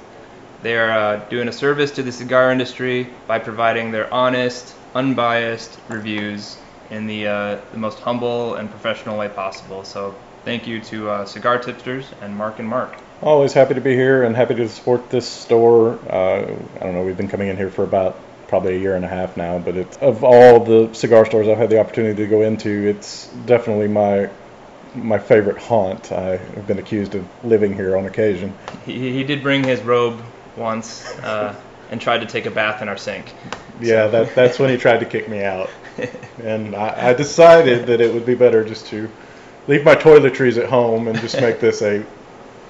They 0.63 0.77
are 0.77 0.91
uh, 0.91 1.15
doing 1.29 1.47
a 1.47 1.51
service 1.51 1.91
to 1.91 2.03
the 2.03 2.11
cigar 2.11 2.51
industry 2.51 3.09
by 3.27 3.39
providing 3.39 3.91
their 3.91 4.11
honest, 4.13 4.75
unbiased 4.95 5.77
reviews 5.89 6.57
in 6.89 7.07
the, 7.07 7.27
uh, 7.27 7.61
the 7.71 7.77
most 7.77 7.99
humble 7.99 8.55
and 8.55 8.69
professional 8.69 9.17
way 9.17 9.29
possible. 9.29 9.83
So 9.83 10.15
thank 10.45 10.67
you 10.67 10.81
to 10.81 11.09
uh, 11.09 11.25
Cigar 11.25 11.59
Tipsters 11.59 12.11
and 12.21 12.35
Mark 12.35 12.59
and 12.59 12.67
Mark. 12.67 12.95
Always 13.21 13.53
happy 13.53 13.73
to 13.73 13.81
be 13.81 13.95
here 13.95 14.23
and 14.23 14.35
happy 14.35 14.55
to 14.55 14.69
support 14.69 15.09
this 15.09 15.27
store. 15.27 15.99
Uh, 16.09 16.55
I 16.75 16.79
don't 16.79 16.93
know, 16.93 17.03
we've 17.03 17.17
been 17.17 17.27
coming 17.27 17.47
in 17.47 17.57
here 17.57 17.69
for 17.69 17.83
about 17.83 18.19
probably 18.47 18.75
a 18.75 18.79
year 18.79 18.95
and 18.95 19.03
a 19.03 19.07
half 19.07 19.35
now, 19.35 19.59
but 19.59 19.75
it's 19.75 19.97
of 19.97 20.23
all 20.23 20.63
the 20.63 20.93
cigar 20.93 21.25
stores 21.25 21.47
I've 21.47 21.57
had 21.57 21.69
the 21.69 21.79
opportunity 21.79 22.23
to 22.23 22.29
go 22.29 22.41
into, 22.41 22.87
it's 22.87 23.27
definitely 23.45 23.87
my 23.87 24.29
my 24.95 25.19
favorite 25.19 25.57
haunt. 25.57 26.11
I 26.11 26.37
have 26.37 26.65
been 26.65 26.79
accused 26.79 27.13
of 27.13 27.27
living 27.43 27.73
here 27.73 27.97
on 27.97 28.05
occasion. 28.05 28.53
He, 28.85 29.13
he 29.13 29.23
did 29.23 29.43
bring 29.43 29.63
his 29.63 29.81
robe 29.81 30.19
once 30.55 31.05
uh, 31.19 31.55
and 31.91 32.01
tried 32.01 32.19
to 32.19 32.25
take 32.25 32.45
a 32.45 32.51
bath 32.51 32.81
in 32.81 32.89
our 32.89 32.97
sink. 32.97 33.31
Yeah, 33.79 34.07
that 34.07 34.33
that's 34.35 34.59
when 34.59 34.69
he 34.69 34.77
tried 34.77 34.99
to 34.99 35.05
kick 35.05 35.29
me 35.29 35.43
out, 35.43 35.69
and 36.43 36.75
I, 36.75 37.09
I 37.09 37.13
decided 37.13 37.85
that 37.87 38.01
it 38.01 38.13
would 38.13 38.25
be 38.25 38.35
better 38.35 38.63
just 38.63 38.87
to 38.87 39.09
leave 39.67 39.83
my 39.83 39.95
toiletries 39.95 40.57
at 40.57 40.69
home 40.69 41.07
and 41.07 41.19
just 41.19 41.39
make 41.39 41.59
this 41.59 41.81
a 41.81 42.05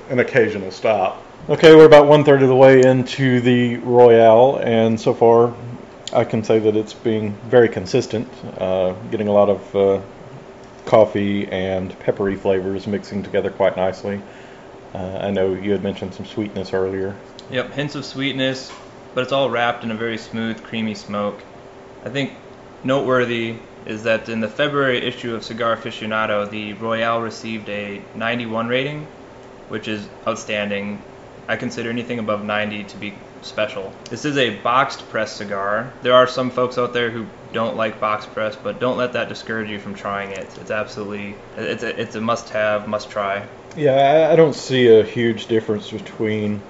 an 0.10 0.20
occasional 0.20 0.72
stop. 0.72 1.24
Okay, 1.50 1.76
we're 1.76 1.86
about 1.86 2.08
one 2.08 2.24
third 2.24 2.42
of 2.42 2.50
the 2.50 2.56
way 2.56 2.82
into 2.82 3.40
the 3.40 3.78
Royale, 3.78 4.58
and 4.58 5.00
so 5.00 5.14
far 5.14 5.54
I 6.14 6.24
can 6.24 6.44
say 6.44 6.60
that 6.60 6.76
it's 6.76 6.94
being 6.94 7.34
very 7.50 7.70
consistent, 7.70 8.28
uh, 8.58 8.94
getting 9.12 9.28
a 9.28 9.34
lot 9.34 9.50
of 9.50 9.76
uh, 9.76 10.02
coffee 10.86 11.48
and 11.48 11.98
peppery 12.00 12.36
flavors 12.36 12.88
mixing 12.88 13.24
together 13.24 13.50
quite 13.50 13.78
nicely. 13.78 14.22
Uh, 14.94 15.20
I 15.22 15.32
know 15.32 15.54
you 15.54 15.72
had 15.72 15.84
mentioned 15.84 16.14
some 16.14 16.26
sweetness 16.26 16.74
earlier. 16.74 17.16
Yep, 17.52 17.72
hints 17.74 17.96
of 17.96 18.06
sweetness, 18.06 18.72
but 19.18 19.24
it's 19.24 19.34
all 19.34 19.50
wrapped 19.50 19.84
in 19.84 19.90
a 19.90 19.96
very 19.96 20.20
smooth, 20.20 20.64
creamy 20.64 20.94
smoke. 20.94 21.40
I 22.06 22.10
think 22.10 22.34
noteworthy 22.84 23.56
is 23.88 24.04
that 24.04 24.30
in 24.30 24.42
the 24.42 24.48
February 24.48 25.00
issue 25.00 25.34
of 25.34 25.44
Cigar 25.44 25.76
Aficionado, 25.76 26.48
the 26.48 26.74
Royale 26.74 27.20
received 27.20 27.68
a 27.68 28.00
91 28.14 28.68
rating, 28.68 29.08
which 29.70 29.88
is 29.88 30.08
outstanding. 30.28 31.02
I 31.48 31.56
consider 31.56 31.90
anything 31.90 32.20
above 32.20 32.46
90 32.46 32.84
to 32.84 32.98
be 32.98 33.16
special. 33.42 33.92
This 34.08 34.24
is 34.24 34.38
a 34.38 34.52
boxed 34.60 35.10
press 35.10 35.36
cigar. 35.36 35.92
There 36.04 36.14
are 36.14 36.28
some 36.28 36.52
folks 36.52 36.78
out 36.78 36.94
there 36.94 37.10
who 37.10 37.26
don't 37.54 37.76
like 37.76 38.00
box 38.00 38.28
press, 38.28 38.56
but 38.56 38.80
don't 38.80 38.98
let 38.98 39.14
that 39.14 39.30
discourage 39.30 39.72
you 39.72 39.80
from 39.80 39.96
trying 39.96 40.30
it. 40.30 40.48
It's 40.62 40.70
absolutely 40.70 41.34
it's 41.58 41.82
a, 41.82 42.00
it's 42.00 42.14
a 42.14 42.22
must-have, 42.22 42.88
must-try. 42.88 43.48
Yeah, 43.76 43.94
I, 44.30 44.34
I 44.34 44.36
don't 44.36 44.54
see 44.54 44.86
a 44.90 45.04
huge 45.04 45.48
difference 45.48 45.90
between 45.90 46.62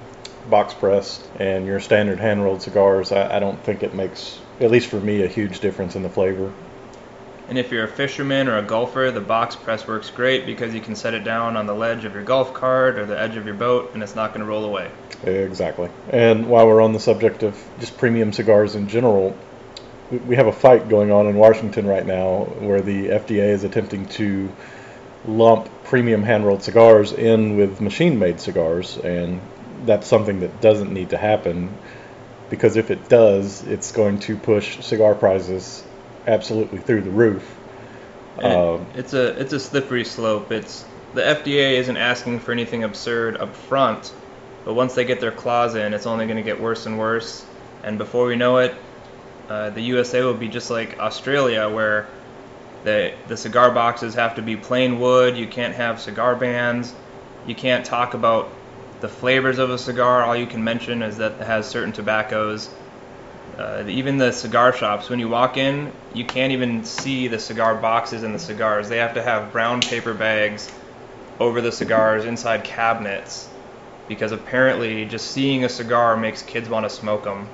box 0.50 0.74
pressed 0.74 1.28
and 1.40 1.66
your 1.66 1.80
standard 1.80 2.20
hand 2.20 2.44
rolled 2.44 2.62
cigars. 2.62 3.12
I, 3.12 3.38
I 3.38 3.40
don't 3.40 3.62
think 3.64 3.84
it 3.84 3.94
makes, 3.94 4.40
at 4.60 4.72
least 4.72 4.88
for 4.90 5.00
me, 5.00 5.24
a 5.24 5.28
huge 5.28 5.60
difference 5.60 5.96
in 5.96 6.04
the 6.04 6.10
flavor. 6.10 6.52
And 7.50 7.58
if 7.58 7.72
you're 7.72 7.86
a 7.86 7.90
fisherman 7.90 8.50
or 8.50 8.58
a 8.58 8.62
golfer, 8.62 9.10
the 9.12 9.22
box 9.22 9.56
press 9.56 9.88
works 9.88 10.10
great 10.10 10.46
because 10.46 10.74
you 10.74 10.82
can 10.82 10.96
set 10.96 11.14
it 11.14 11.24
down 11.24 11.56
on 11.56 11.66
the 11.66 11.74
ledge 11.74 12.04
of 12.04 12.14
your 12.14 12.24
golf 12.24 12.54
cart 12.54 13.00
or 13.00 13.06
the 13.06 13.20
edge 13.20 13.38
of 13.38 13.46
your 13.46 13.56
boat 13.56 13.92
and 13.94 14.04
it's 14.04 14.16
not 14.16 14.32
going 14.32 14.42
to 14.42 14.46
roll 14.46 14.66
away. 14.66 14.92
Exactly. 15.24 15.90
And 16.10 16.50
while 16.50 16.68
we're 16.68 16.82
on 16.82 16.92
the 16.94 17.00
subject 17.00 17.44
of 17.44 17.58
just 17.80 17.98
premium 17.98 18.34
cigars 18.34 18.76
in 18.76 18.88
general, 18.90 19.36
we- 20.12 20.18
we 20.20 20.36
have 20.36 20.48
a 20.48 20.52
fight 20.52 20.90
going 20.90 21.12
on 21.12 21.28
in 21.28 21.36
Washington 21.36 21.88
right 21.88 22.06
now 22.06 22.48
where 22.60 22.82
the 22.82 23.12
FDA 23.12 23.50
is 23.50 23.64
attempting 23.64 24.06
to 24.08 24.50
lump 25.26 25.70
premium 25.86 26.24
hand 26.24 26.46
rolled 26.46 26.64
cigars 26.64 27.14
in 27.14 27.58
with 27.58 27.80
machine 27.82 28.20
made 28.20 28.40
cigars. 28.42 28.98
And 28.98 29.40
that's 29.86 30.08
something 30.08 30.40
that 30.42 30.62
doesn't 30.62 30.94
need 30.94 31.12
to 31.12 31.18
happen 31.18 31.74
because 32.50 32.78
if 32.78 32.92
it 32.92 33.10
does, 33.10 33.64
it's 33.64 33.92
going 33.92 34.20
to 34.20 34.38
push 34.38 34.84
cigar 34.84 35.16
prices 35.16 35.84
absolutely 36.26 36.80
through 36.80 37.02
the 37.02 37.10
roof. 37.10 37.56
Um, 38.42 38.86
it's 38.94 39.14
a 39.14 39.40
it's 39.40 39.54
a 39.54 39.60
slippery 39.60 40.06
slope. 40.06 40.52
It's 40.52 40.86
the 41.14 41.22
FDA 41.22 41.74
isn't 41.74 41.98
asking 41.98 42.40
for 42.42 42.52
anything 42.52 42.84
absurd 42.84 43.38
up 43.38 43.56
front, 43.56 44.14
but 44.64 44.76
once 44.76 44.94
they 44.94 45.06
get 45.06 45.20
their 45.20 45.32
claws 45.32 45.76
in, 45.76 45.94
it's 45.94 46.06
only 46.06 46.26
going 46.26 46.38
to 46.38 46.44
get 46.44 46.62
worse 46.62 46.86
and 46.86 47.00
worse. 47.00 47.46
And 47.84 47.98
before 47.98 48.28
we 48.28 48.36
know 48.36 48.58
it, 48.58 48.76
uh, 49.50 49.72
the 49.72 49.82
USA 49.82 50.22
will 50.24 50.34
be 50.34 50.50
just 50.50 50.70
like 50.70 51.00
Australia, 51.00 51.68
where 51.70 52.08
the 52.84 53.14
the 53.28 53.38
cigar 53.38 53.72
boxes 53.72 54.14
have 54.14 54.36
to 54.36 54.42
be 54.42 54.56
plain 54.56 55.00
wood. 55.00 55.36
You 55.36 55.48
can't 55.48 55.74
have 55.74 56.00
cigar 56.00 56.36
bands. 56.36 56.94
You 57.48 57.56
can't 57.56 57.86
talk 57.86 58.14
about 58.14 58.50
the 59.02 59.10
flavors 59.10 59.60
of 59.60 59.70
a 59.70 59.78
cigar. 59.78 60.24
All 60.24 60.36
you 60.36 60.48
can 60.48 60.64
mention 60.64 61.02
is 61.02 61.18
that 61.18 61.34
it 61.34 61.46
has 61.46 61.68
certain 61.68 61.92
tobaccos. 61.92 62.70
Uh, 63.58 63.84
even 63.88 64.18
the 64.18 64.32
cigar 64.32 64.72
shops, 64.72 65.10
when 65.10 65.20
you 65.20 65.30
walk 65.30 65.58
in, 65.58 65.92
you 66.14 66.26
can't 66.26 66.54
even 66.54 66.84
see 66.84 67.28
the 67.28 67.40
cigar 67.40 67.76
boxes 67.76 68.24
and 68.24 68.34
the 68.34 68.40
cigars. 68.40 68.88
They 68.90 68.98
have 68.98 69.16
to 69.16 69.24
have 69.24 69.52
brown 69.52 69.82
paper 69.82 70.14
bags 70.14 70.72
over 71.40 71.62
the 71.62 71.72
cigars 71.72 72.26
inside 72.26 72.64
cabinets 72.64 73.50
because 74.08 74.32
apparently 74.32 75.06
just 75.06 75.32
seeing 75.32 75.64
a 75.64 75.70
cigar 75.70 76.16
makes 76.18 76.42
kids 76.42 76.70
want 76.70 76.86
to 76.86 76.90
smoke 76.90 77.24
them. 77.24 77.48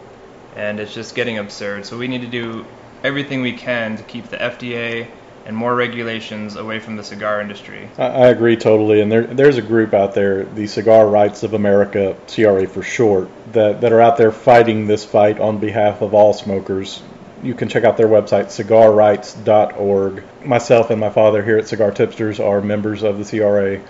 And 0.56 0.80
it's 0.80 0.94
just 0.94 1.16
getting 1.16 1.38
absurd. 1.40 1.86
So 1.86 1.98
we 1.98 2.08
need 2.08 2.22
to 2.22 2.28
do 2.28 2.66
everything 3.04 3.42
we 3.42 3.54
can 3.54 3.98
to 3.98 4.04
keep 4.04 4.30
the 4.30 4.38
FDA 4.38 5.08
and 5.46 5.56
more 5.56 5.76
regulations 5.76 6.56
away 6.56 6.80
from 6.80 6.96
the 6.96 7.04
cigar 7.04 7.42
industry. 7.42 7.90
I, 7.98 8.28
agree 8.28 8.56
totally, 8.56 9.02
and 9.02 9.12
there, 9.12 9.26
there's 9.26 9.58
a 9.58 9.62
group 9.62 9.94
out 9.94 10.14
there, 10.14 10.46
the 10.46 10.68
Cigar 10.68 11.08
Rights 11.08 11.44
of 11.44 11.54
America, 11.54 12.16
CRA 12.28 12.68
for 12.68 12.82
short, 12.82 13.30
that, 13.52 13.82
that 13.82 13.92
are 13.92 14.02
out 14.02 14.18
there 14.18 14.32
fighting 14.32 14.88
this 14.88 15.04
fight 15.04 15.40
on 15.40 15.58
behalf 15.58 16.02
of 16.02 16.14
all 16.14 16.34
smokers. 16.34 17.02
You 17.44 17.54
can 17.54 17.68
check 17.68 17.84
out 17.84 17.98
their 17.98 18.08
website, 18.08 18.46
cigarrights.org. 18.46 20.24
Myself 20.46 20.90
and 20.92 21.00
my 21.00 21.10
father 21.10 21.44
here 21.44 21.58
at 21.58 21.68
Cigar 21.68 21.92
Tipsters 21.92 22.40
are 22.40 22.62
members 22.62 23.04
of 23.04 23.18
the 23.18 23.26
CRA, 23.26 23.82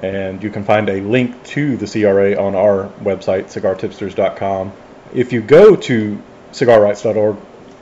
and 0.00 0.42
you 0.42 0.50
can 0.50 0.64
find 0.64 0.88
a 0.88 1.00
link 1.00 1.42
to 1.44 1.76
the 1.76 1.86
CRA 1.86 2.34
on 2.36 2.56
our 2.56 2.88
website, 3.00 3.44
cigartipsters.com. 3.44 4.72
If 5.14 5.32
you 5.32 5.40
go 5.40 5.76
to 5.76 6.20
cigarrights.org, 6.50 7.36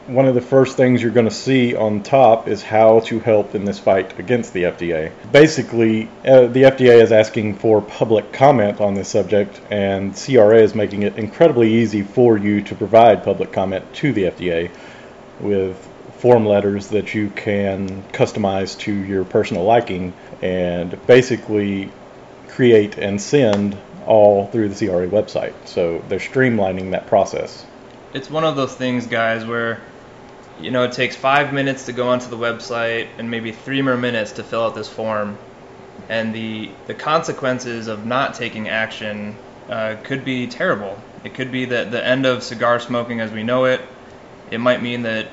one 0.07 0.27
of 0.27 0.35
the 0.35 0.41
first 0.41 0.77
things 0.77 1.01
you're 1.03 1.11
going 1.11 1.29
to 1.29 1.35
see 1.35 1.75
on 1.75 2.03
top 2.03 2.47
is 2.47 2.63
how 2.63 3.01
to 3.01 3.21
help 3.21 3.55
in 3.55 3.65
this 3.65 3.79
fight 3.79 4.19
against 4.19 4.53
the 4.53 4.65
FDA. 4.65 5.13
Basically, 5.33 6.11
uh, 6.27 6.47
the 6.47 6.63
FDA 6.65 7.03
is 7.03 7.11
asking 7.11 7.57
for 7.57 7.81
public 7.81 8.33
comment 8.33 8.81
on 8.81 8.95
this 8.95 9.09
subject, 9.09 9.61
and 9.71 10.15
CRA 10.15 10.59
is 10.61 10.75
making 10.75 11.05
it 11.05 11.17
incredibly 11.17 11.75
easy 11.75 12.03
for 12.03 12.37
you 12.37 12.63
to 12.63 12.75
provide 12.75 13.25
public 13.25 13.53
comment 13.53 13.93
to 13.95 14.13
the 14.13 14.25
FDA 14.25 14.71
with 15.41 15.77
form 16.19 16.45
letters 16.47 16.89
that 16.89 17.15
you 17.15 17.31
can 17.31 18.03
customize 18.13 18.79
to 18.81 18.93
your 18.93 19.25
personal 19.25 19.65
liking 19.65 20.13
and 20.43 21.07
basically 21.07 21.91
create 22.49 22.99
and 22.99 23.21
send 23.21 23.77
all 24.07 24.47
through 24.49 24.69
the 24.69 24.87
CRA 24.87 25.07
website. 25.07 25.55
So 25.65 26.03
they're 26.09 26.19
streamlining 26.19 26.91
that 26.91 27.07
process. 27.07 27.65
it's 28.13 28.31
one 28.31 28.45
of 28.45 28.55
those 28.55 28.75
things, 28.75 29.07
guys, 29.07 29.45
where 29.45 29.81
you 30.61 30.71
know 30.71 30.85
it 30.85 30.93
takes 30.93 31.17
five 31.17 31.53
minutes 31.53 31.87
to 31.87 31.93
go 31.93 32.09
onto 32.09 32.29
the 32.29 32.37
website 32.37 33.09
and 33.19 33.31
maybe 33.31 33.53
three 33.53 33.83
more 33.83 33.97
minutes 33.97 34.33
to 34.33 34.43
fill 34.43 34.65
out 34.65 34.75
this 34.75 34.89
form, 34.89 35.39
and 36.09 36.35
the 36.35 36.71
the 36.87 36.95
consequences 36.95 37.89
of 37.89 38.07
not 38.07 38.35
taking 38.35 38.69
action 38.69 39.37
uh, 39.69 39.97
could 40.05 40.25
be 40.25 40.47
terrible. 40.47 40.99
It 41.25 41.35
could 41.35 41.51
be 41.51 41.67
that 41.67 41.91
the 41.91 42.05
end 42.05 42.27
of 42.27 42.43
cigar 42.43 42.81
smoking 42.81 43.21
as 43.21 43.33
we 43.33 43.43
know 43.43 43.65
it. 43.65 43.81
It 44.51 44.59
might 44.59 44.83
mean 44.83 45.03
that 45.03 45.29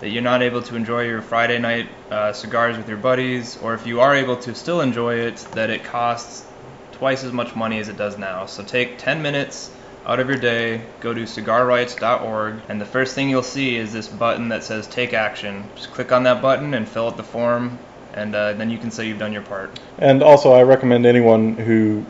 that 0.00 0.10
you're 0.10 0.22
not 0.22 0.42
able 0.42 0.62
to 0.62 0.76
enjoy 0.76 1.02
your 1.02 1.20
Friday 1.20 1.58
night 1.58 1.88
uh, 2.10 2.32
cigars 2.32 2.76
with 2.76 2.88
your 2.88 2.98
buddies, 2.98 3.56
or 3.58 3.74
if 3.74 3.86
you 3.86 4.00
are 4.00 4.14
able 4.14 4.36
to 4.36 4.54
still 4.54 4.80
enjoy 4.80 5.16
it, 5.16 5.36
that 5.54 5.70
it 5.70 5.84
costs 5.84 6.44
twice 6.92 7.24
as 7.24 7.32
much 7.32 7.54
money 7.54 7.78
as 7.78 7.88
it 7.88 7.96
does 7.96 8.16
now. 8.16 8.46
So 8.46 8.62
take 8.62 8.98
10 8.98 9.22
minutes 9.22 9.70
out 10.08 10.20
of 10.20 10.28
your 10.28 10.38
day, 10.38 10.80
go 11.00 11.12
to 11.12 11.20
cigarrights.org, 11.24 12.62
and 12.70 12.80
the 12.80 12.86
first 12.86 13.14
thing 13.14 13.28
you'll 13.28 13.42
see 13.42 13.76
is 13.76 13.92
this 13.92 14.08
button 14.08 14.48
that 14.48 14.64
says 14.64 14.86
Take 14.86 15.12
Action. 15.12 15.68
Just 15.76 15.92
click 15.92 16.12
on 16.12 16.22
that 16.22 16.40
button 16.40 16.72
and 16.72 16.88
fill 16.88 17.08
out 17.08 17.18
the 17.18 17.22
form, 17.22 17.78
and 18.14 18.34
uh, 18.34 18.54
then 18.54 18.70
you 18.70 18.78
can 18.78 18.90
say 18.90 19.06
you've 19.06 19.18
done 19.18 19.34
your 19.34 19.42
part. 19.42 19.78
And 19.98 20.22
also, 20.22 20.52
I 20.52 20.62
recommend 20.62 21.04
anyone 21.04 21.56
who 21.56 22.06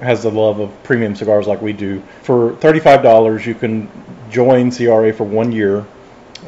has 0.00 0.22
the 0.22 0.30
love 0.30 0.60
of 0.60 0.82
premium 0.82 1.16
cigars 1.16 1.46
like 1.46 1.62
we 1.62 1.72
do. 1.72 2.02
For 2.22 2.52
$35, 2.52 3.46
you 3.46 3.54
can 3.54 3.90
join 4.28 4.70
CRA 4.70 5.14
for 5.14 5.24
one 5.24 5.50
year 5.50 5.86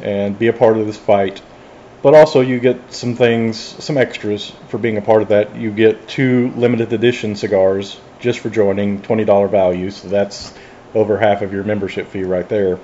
and 0.03 0.37
be 0.37 0.47
a 0.47 0.53
part 0.53 0.77
of 0.77 0.85
this 0.85 0.97
fight. 0.97 1.41
But 2.03 2.13
also, 2.13 2.41
you 2.41 2.59
get 2.59 2.93
some 2.93 3.15
things, 3.15 3.57
some 3.59 3.97
extras 3.97 4.51
for 4.69 4.77
being 4.77 4.97
a 4.97 5.01
part 5.01 5.23
of 5.23 5.29
that. 5.29 5.55
You 5.55 5.71
get 5.71 6.07
two 6.07 6.51
limited 6.55 6.93
edition 6.93 7.35
cigars 7.35 7.99
just 8.19 8.39
for 8.39 8.51
joining, 8.51 9.01
$20 9.01 9.49
value. 9.49 9.89
So 9.89 10.07
that's 10.07 10.53
over 10.93 11.17
half 11.17 11.41
of 11.41 11.53
your 11.53 11.63
membership 11.63 12.07
fee 12.07 12.23
right 12.23 12.47
there. 12.49 12.79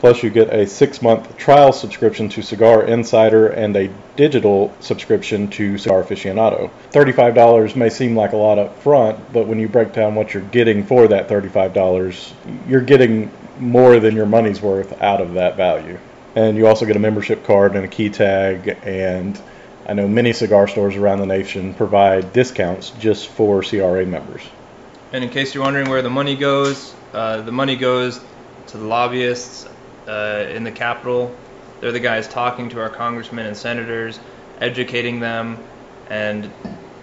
Plus, 0.00 0.24
you 0.24 0.30
get 0.30 0.52
a 0.52 0.66
six 0.66 1.00
month 1.00 1.36
trial 1.36 1.72
subscription 1.72 2.28
to 2.30 2.42
Cigar 2.42 2.82
Insider 2.82 3.46
and 3.46 3.76
a 3.76 3.88
digital 4.16 4.74
subscription 4.80 5.48
to 5.50 5.78
Cigar 5.78 6.02
Aficionado. 6.02 6.70
$35 6.90 7.76
may 7.76 7.88
seem 7.88 8.16
like 8.16 8.32
a 8.32 8.36
lot 8.36 8.58
up 8.58 8.76
front, 8.78 9.32
but 9.32 9.46
when 9.46 9.60
you 9.60 9.68
break 9.68 9.92
down 9.92 10.16
what 10.16 10.34
you're 10.34 10.42
getting 10.42 10.84
for 10.84 11.06
that 11.06 11.28
$35, 11.28 12.32
you're 12.66 12.80
getting 12.80 13.30
more 13.60 14.00
than 14.00 14.16
your 14.16 14.26
money's 14.26 14.60
worth 14.60 15.00
out 15.00 15.20
of 15.20 15.34
that 15.34 15.56
value. 15.56 15.96
And 16.34 16.56
you 16.56 16.66
also 16.66 16.84
get 16.84 16.96
a 16.96 16.98
membership 16.98 17.44
card 17.44 17.76
and 17.76 17.84
a 17.84 17.88
key 17.88 18.10
tag, 18.10 18.76
and 18.82 19.40
I 19.86 19.94
know 19.94 20.08
many 20.08 20.32
cigar 20.32 20.66
stores 20.66 20.96
around 20.96 21.20
the 21.20 21.26
nation 21.26 21.74
provide 21.74 22.32
discounts 22.32 22.90
just 22.98 23.28
for 23.28 23.62
CRA 23.62 24.04
members. 24.04 24.42
And 25.12 25.22
in 25.22 25.28
case 25.28 25.54
you're 25.54 25.62
wondering 25.62 25.90
where 25.90 26.00
the 26.00 26.10
money 26.10 26.36
goes, 26.36 26.94
uh, 27.12 27.42
the 27.42 27.52
money 27.52 27.76
goes 27.76 28.18
to 28.68 28.78
the 28.78 28.86
lobbyists 28.86 29.68
uh, 30.08 30.46
in 30.48 30.64
the 30.64 30.72
Capitol. 30.72 31.34
They're 31.80 31.92
the 31.92 32.00
guys 32.00 32.26
talking 32.28 32.70
to 32.70 32.80
our 32.80 32.88
congressmen 32.88 33.44
and 33.44 33.56
senators, 33.56 34.18
educating 34.60 35.20
them, 35.20 35.58
and 36.08 36.50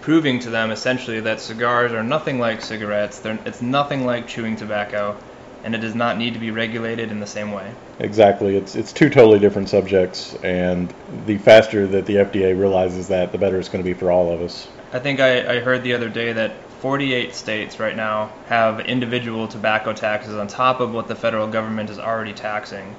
proving 0.00 0.40
to 0.40 0.50
them 0.50 0.70
essentially 0.70 1.20
that 1.20 1.40
cigars 1.40 1.92
are 1.92 2.02
nothing 2.02 2.40
like 2.40 2.62
cigarettes. 2.62 3.20
They're, 3.20 3.38
it's 3.44 3.62
nothing 3.62 4.04
like 4.04 4.26
chewing 4.26 4.56
tobacco, 4.56 5.16
and 5.62 5.74
it 5.74 5.78
does 5.78 5.94
not 5.94 6.18
need 6.18 6.32
to 6.34 6.40
be 6.40 6.50
regulated 6.50 7.12
in 7.12 7.20
the 7.20 7.26
same 7.26 7.52
way. 7.52 7.72
Exactly. 8.00 8.56
It's 8.56 8.74
it's 8.74 8.92
two 8.92 9.10
totally 9.10 9.38
different 9.38 9.68
subjects, 9.68 10.34
and 10.42 10.92
the 11.26 11.38
faster 11.38 11.86
that 11.86 12.06
the 12.06 12.16
FDA 12.16 12.58
realizes 12.58 13.08
that, 13.08 13.30
the 13.30 13.38
better 13.38 13.58
it's 13.58 13.68
going 13.68 13.84
to 13.84 13.88
be 13.88 13.94
for 13.94 14.10
all 14.10 14.32
of 14.32 14.40
us. 14.40 14.66
I 14.92 14.98
think 14.98 15.20
I, 15.20 15.58
I 15.58 15.60
heard 15.60 15.84
the 15.84 15.92
other 15.92 16.08
day 16.08 16.32
that 16.32 16.52
48 16.80 17.34
states 17.34 17.78
right 17.78 17.94
now 17.94 18.30
have 18.46 18.80
individual 18.80 19.46
tobacco 19.48 19.92
taxes 19.92 20.34
on 20.34 20.48
top 20.48 20.80
of 20.80 20.92
what 20.94 21.08
the 21.08 21.14
federal 21.14 21.46
government 21.46 21.90
is 21.90 21.98
already 21.98 22.32
taxing. 22.32 22.96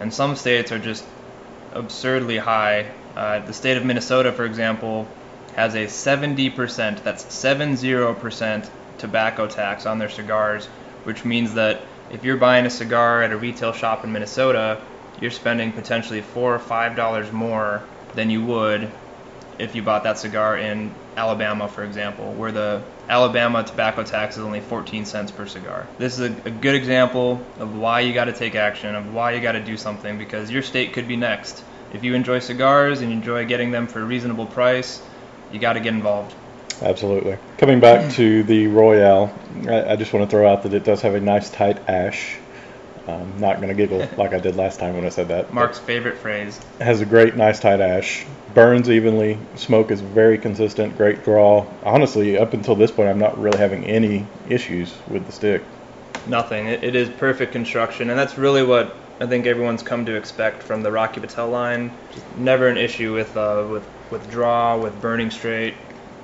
And 0.00 0.14
some 0.14 0.36
states 0.36 0.70
are 0.70 0.78
just 0.78 1.04
absurdly 1.72 2.38
high. 2.38 2.86
Uh, 3.16 3.40
the 3.40 3.52
state 3.52 3.76
of 3.76 3.84
Minnesota, 3.84 4.32
for 4.32 4.44
example, 4.44 5.08
has 5.56 5.74
a 5.74 5.86
70%, 5.86 7.02
that's 7.02 7.24
70% 7.24 8.68
tobacco 8.98 9.48
tax 9.48 9.86
on 9.86 9.98
their 9.98 10.08
cigars, 10.08 10.66
which 11.02 11.24
means 11.24 11.54
that 11.54 11.80
if 12.12 12.24
you're 12.24 12.36
buying 12.36 12.66
a 12.66 12.70
cigar 12.70 13.22
at 13.22 13.32
a 13.32 13.36
retail 13.36 13.72
shop 13.72 14.04
in 14.04 14.12
Minnesota, 14.12 14.80
you're 15.20 15.30
spending 15.30 15.72
potentially 15.72 16.20
four 16.20 16.54
or 16.54 16.58
five 16.58 16.96
dollars 16.96 17.32
more 17.32 17.82
than 18.14 18.30
you 18.30 18.44
would 18.44 18.90
if 19.58 19.74
you 19.74 19.82
bought 19.82 20.04
that 20.04 20.18
cigar 20.18 20.56
in 20.56 20.94
Alabama, 21.16 21.68
for 21.68 21.84
example, 21.84 22.32
where 22.32 22.52
the 22.52 22.82
Alabama 23.08 23.62
tobacco 23.62 24.02
tax 24.02 24.36
is 24.36 24.42
only 24.42 24.60
14 24.60 25.04
cents 25.04 25.30
per 25.30 25.46
cigar. 25.46 25.86
This 25.98 26.18
is 26.18 26.30
a, 26.30 26.48
a 26.48 26.50
good 26.50 26.74
example 26.74 27.44
of 27.58 27.76
why 27.76 28.00
you 28.00 28.14
got 28.14 28.24
to 28.24 28.32
take 28.32 28.54
action, 28.54 28.94
of 28.94 29.12
why 29.14 29.32
you 29.32 29.40
got 29.40 29.52
to 29.52 29.64
do 29.64 29.76
something, 29.76 30.18
because 30.18 30.50
your 30.50 30.62
state 30.62 30.92
could 30.92 31.06
be 31.06 31.16
next. 31.16 31.62
If 31.92 32.02
you 32.02 32.14
enjoy 32.14 32.40
cigars 32.40 33.00
and 33.00 33.10
you 33.10 33.16
enjoy 33.16 33.46
getting 33.46 33.70
them 33.70 33.86
for 33.86 34.00
a 34.00 34.04
reasonable 34.04 34.46
price, 34.46 35.00
you 35.52 35.60
got 35.60 35.74
to 35.74 35.80
get 35.80 35.94
involved. 35.94 36.34
Absolutely. 36.82 37.38
Coming 37.58 37.80
back 37.80 38.12
to 38.14 38.42
the 38.42 38.66
Royale, 38.66 39.32
I, 39.68 39.92
I 39.92 39.96
just 39.96 40.12
want 40.12 40.28
to 40.28 40.30
throw 40.30 40.50
out 40.50 40.64
that 40.64 40.74
it 40.74 40.84
does 40.84 41.02
have 41.02 41.14
a 41.14 41.20
nice 41.20 41.50
tight 41.50 41.88
ash. 41.88 42.36
I'm 43.06 43.38
not 43.38 43.56
going 43.56 43.68
to 43.68 43.74
giggle 43.74 44.06
like 44.16 44.32
I 44.32 44.38
did 44.38 44.56
last 44.56 44.80
time 44.80 44.94
when 44.94 45.04
I 45.04 45.10
said 45.10 45.28
that. 45.28 45.52
Mark's 45.52 45.78
favorite 45.78 46.18
phrase. 46.18 46.58
Has 46.80 47.00
a 47.00 47.06
great, 47.06 47.36
nice 47.36 47.60
tight 47.60 47.80
ash. 47.80 48.24
Burns 48.54 48.88
evenly. 48.88 49.38
Smoke 49.56 49.90
is 49.90 50.00
very 50.00 50.38
consistent. 50.38 50.96
Great 50.96 51.24
draw. 51.24 51.66
Honestly, 51.82 52.38
up 52.38 52.54
until 52.54 52.74
this 52.74 52.90
point, 52.90 53.08
I'm 53.08 53.18
not 53.18 53.38
really 53.38 53.58
having 53.58 53.84
any 53.84 54.26
issues 54.48 54.94
with 55.08 55.26
the 55.26 55.32
stick. 55.32 55.62
Nothing. 56.26 56.68
It, 56.68 56.82
it 56.82 56.96
is 56.96 57.10
perfect 57.10 57.52
construction, 57.52 58.10
and 58.10 58.18
that's 58.18 58.38
really 58.38 58.62
what 58.62 58.94
I 59.20 59.26
think 59.26 59.46
everyone's 59.46 59.82
come 59.82 60.06
to 60.06 60.16
expect 60.16 60.62
from 60.62 60.82
the 60.82 60.90
Rocky 60.90 61.20
Patel 61.20 61.48
line. 61.48 61.90
Just 62.12 62.24
never 62.36 62.68
an 62.68 62.76
issue 62.78 63.12
with 63.12 63.36
uh, 63.36 63.66
with 63.70 63.86
with 64.10 64.30
draw, 64.30 64.78
with 64.78 65.00
burning 65.00 65.30
straight. 65.30 65.74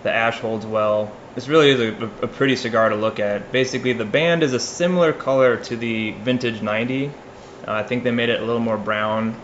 The 0.03 0.13
ash 0.13 0.39
holds 0.41 0.65
well. 0.65 1.13
This 1.35 1.49
really 1.49 1.71
is 1.71 1.81
a, 1.81 2.05
a 2.23 2.29
pretty 2.29 2.57
cigar 2.57 2.89
to 2.89 2.97
look 2.97 3.21
at. 3.21 3.53
Basically, 3.53 3.93
the 3.93 4.05
band 4.05 4.43
is 4.43 4.53
a 4.53 4.61
similar 4.61 5.13
color 5.13 5.57
to 5.65 5.77
the 5.77 6.13
vintage 6.13 6.63
90. 6.63 7.07
Uh, 7.07 7.11
I 7.67 7.83
think 7.83 8.05
they 8.05 8.11
made 8.11 8.31
it 8.31 8.41
a 8.41 8.45
little 8.45 8.61
more 8.61 8.79
brown, 8.79 9.37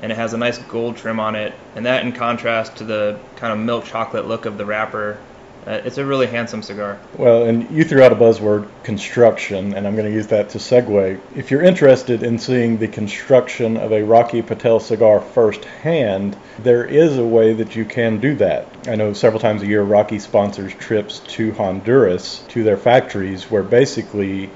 and 0.00 0.12
it 0.12 0.14
has 0.14 0.32
a 0.32 0.38
nice 0.38 0.58
gold 0.58 0.96
trim 0.96 1.20
on 1.20 1.34
it. 1.34 1.52
And 1.74 1.86
that, 1.86 2.04
in 2.04 2.12
contrast 2.12 2.76
to 2.76 2.84
the 2.84 3.18
kind 3.36 3.52
of 3.52 3.58
milk 3.58 3.84
chocolate 3.84 4.26
look 4.26 4.46
of 4.46 4.56
the 4.58 4.64
wrapper, 4.64 5.18
Uh, 5.66 5.80
it's 5.84 5.98
a 5.98 6.06
really 6.06 6.28
handsome 6.28 6.62
cigar. 6.62 6.96
Well, 7.18 7.44
and 7.44 7.68
you 7.70 7.82
threw 7.82 8.00
out 8.00 8.12
a 8.12 8.14
buzzword, 8.14 8.68
construction, 8.84 9.74
and 9.74 9.84
I'm 9.84 9.96
going 9.96 10.06
to 10.06 10.14
use 10.14 10.28
that 10.28 10.50
to 10.50 10.58
segue. 10.58 11.18
If 11.34 11.50
you're 11.50 11.62
interested 11.62 12.22
in 12.22 12.38
seeing 12.38 12.78
the 12.78 12.86
construction 12.86 13.76
of 13.76 13.92
a 13.92 14.02
Rocky 14.02 14.42
Patel 14.42 14.78
cigar 14.78 15.20
firsthand, 15.20 16.36
there 16.60 16.84
is 16.84 17.18
a 17.18 17.24
way 17.24 17.52
that 17.54 17.74
you 17.74 17.84
can 17.84 18.20
do 18.20 18.36
that. 18.36 18.68
I 18.86 18.94
know 18.94 19.12
several 19.12 19.40
times 19.40 19.62
a 19.62 19.66
year 19.66 19.82
Rocky 19.82 20.20
sponsors 20.20 20.72
trips 20.74 21.18
to 21.30 21.52
Honduras 21.54 22.44
to 22.50 22.62
their 22.62 22.76
factories 22.76 23.50
where 23.50 23.64
basically 23.64 24.50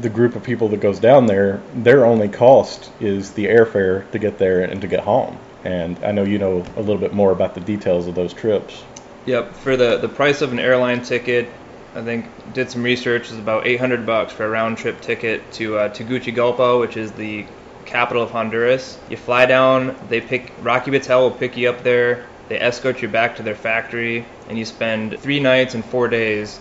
the 0.00 0.08
group 0.08 0.36
of 0.36 0.44
people 0.44 0.68
that 0.68 0.80
goes 0.80 1.00
down 1.00 1.26
there, 1.26 1.60
their 1.74 2.06
only 2.06 2.28
cost 2.28 2.90
is 3.00 3.32
the 3.32 3.46
airfare 3.46 4.08
to 4.12 4.18
get 4.20 4.38
there 4.38 4.60
and 4.60 4.80
to 4.80 4.86
get 4.86 5.00
home. 5.00 5.36
And 5.64 6.02
I 6.04 6.12
know 6.12 6.22
you 6.22 6.38
know 6.38 6.64
a 6.76 6.80
little 6.80 6.98
bit 6.98 7.12
more 7.12 7.32
about 7.32 7.54
the 7.54 7.60
details 7.60 8.06
of 8.06 8.14
those 8.14 8.32
trips. 8.32 8.82
Yep, 9.30 9.54
for 9.54 9.76
the 9.76 9.96
the 9.98 10.08
price 10.08 10.42
of 10.42 10.50
an 10.50 10.58
airline 10.58 11.02
ticket, 11.04 11.48
I 11.94 12.02
think 12.02 12.24
did 12.52 12.68
some 12.68 12.82
research 12.82 13.30
is 13.30 13.38
about 13.38 13.64
800 13.64 14.04
bucks 14.04 14.32
for 14.32 14.44
a 14.44 14.48
round 14.48 14.76
trip 14.76 15.00
ticket 15.00 15.52
to 15.52 15.78
uh, 15.78 15.88
Tegucigalpa, 15.88 16.80
which 16.80 16.96
is 16.96 17.12
the 17.12 17.46
capital 17.86 18.24
of 18.24 18.32
Honduras. 18.32 18.98
You 19.08 19.16
fly 19.16 19.46
down, 19.46 19.94
they 20.08 20.20
pick 20.20 20.50
Rocky 20.62 20.90
Patel 20.90 21.22
will 21.22 21.38
pick 21.38 21.56
you 21.56 21.70
up 21.70 21.84
there. 21.84 22.26
They 22.48 22.58
escort 22.58 23.02
you 23.02 23.08
back 23.08 23.36
to 23.36 23.44
their 23.44 23.54
factory, 23.54 24.24
and 24.48 24.58
you 24.58 24.64
spend 24.64 25.20
three 25.20 25.38
nights 25.38 25.76
and 25.76 25.84
four 25.84 26.08
days 26.08 26.58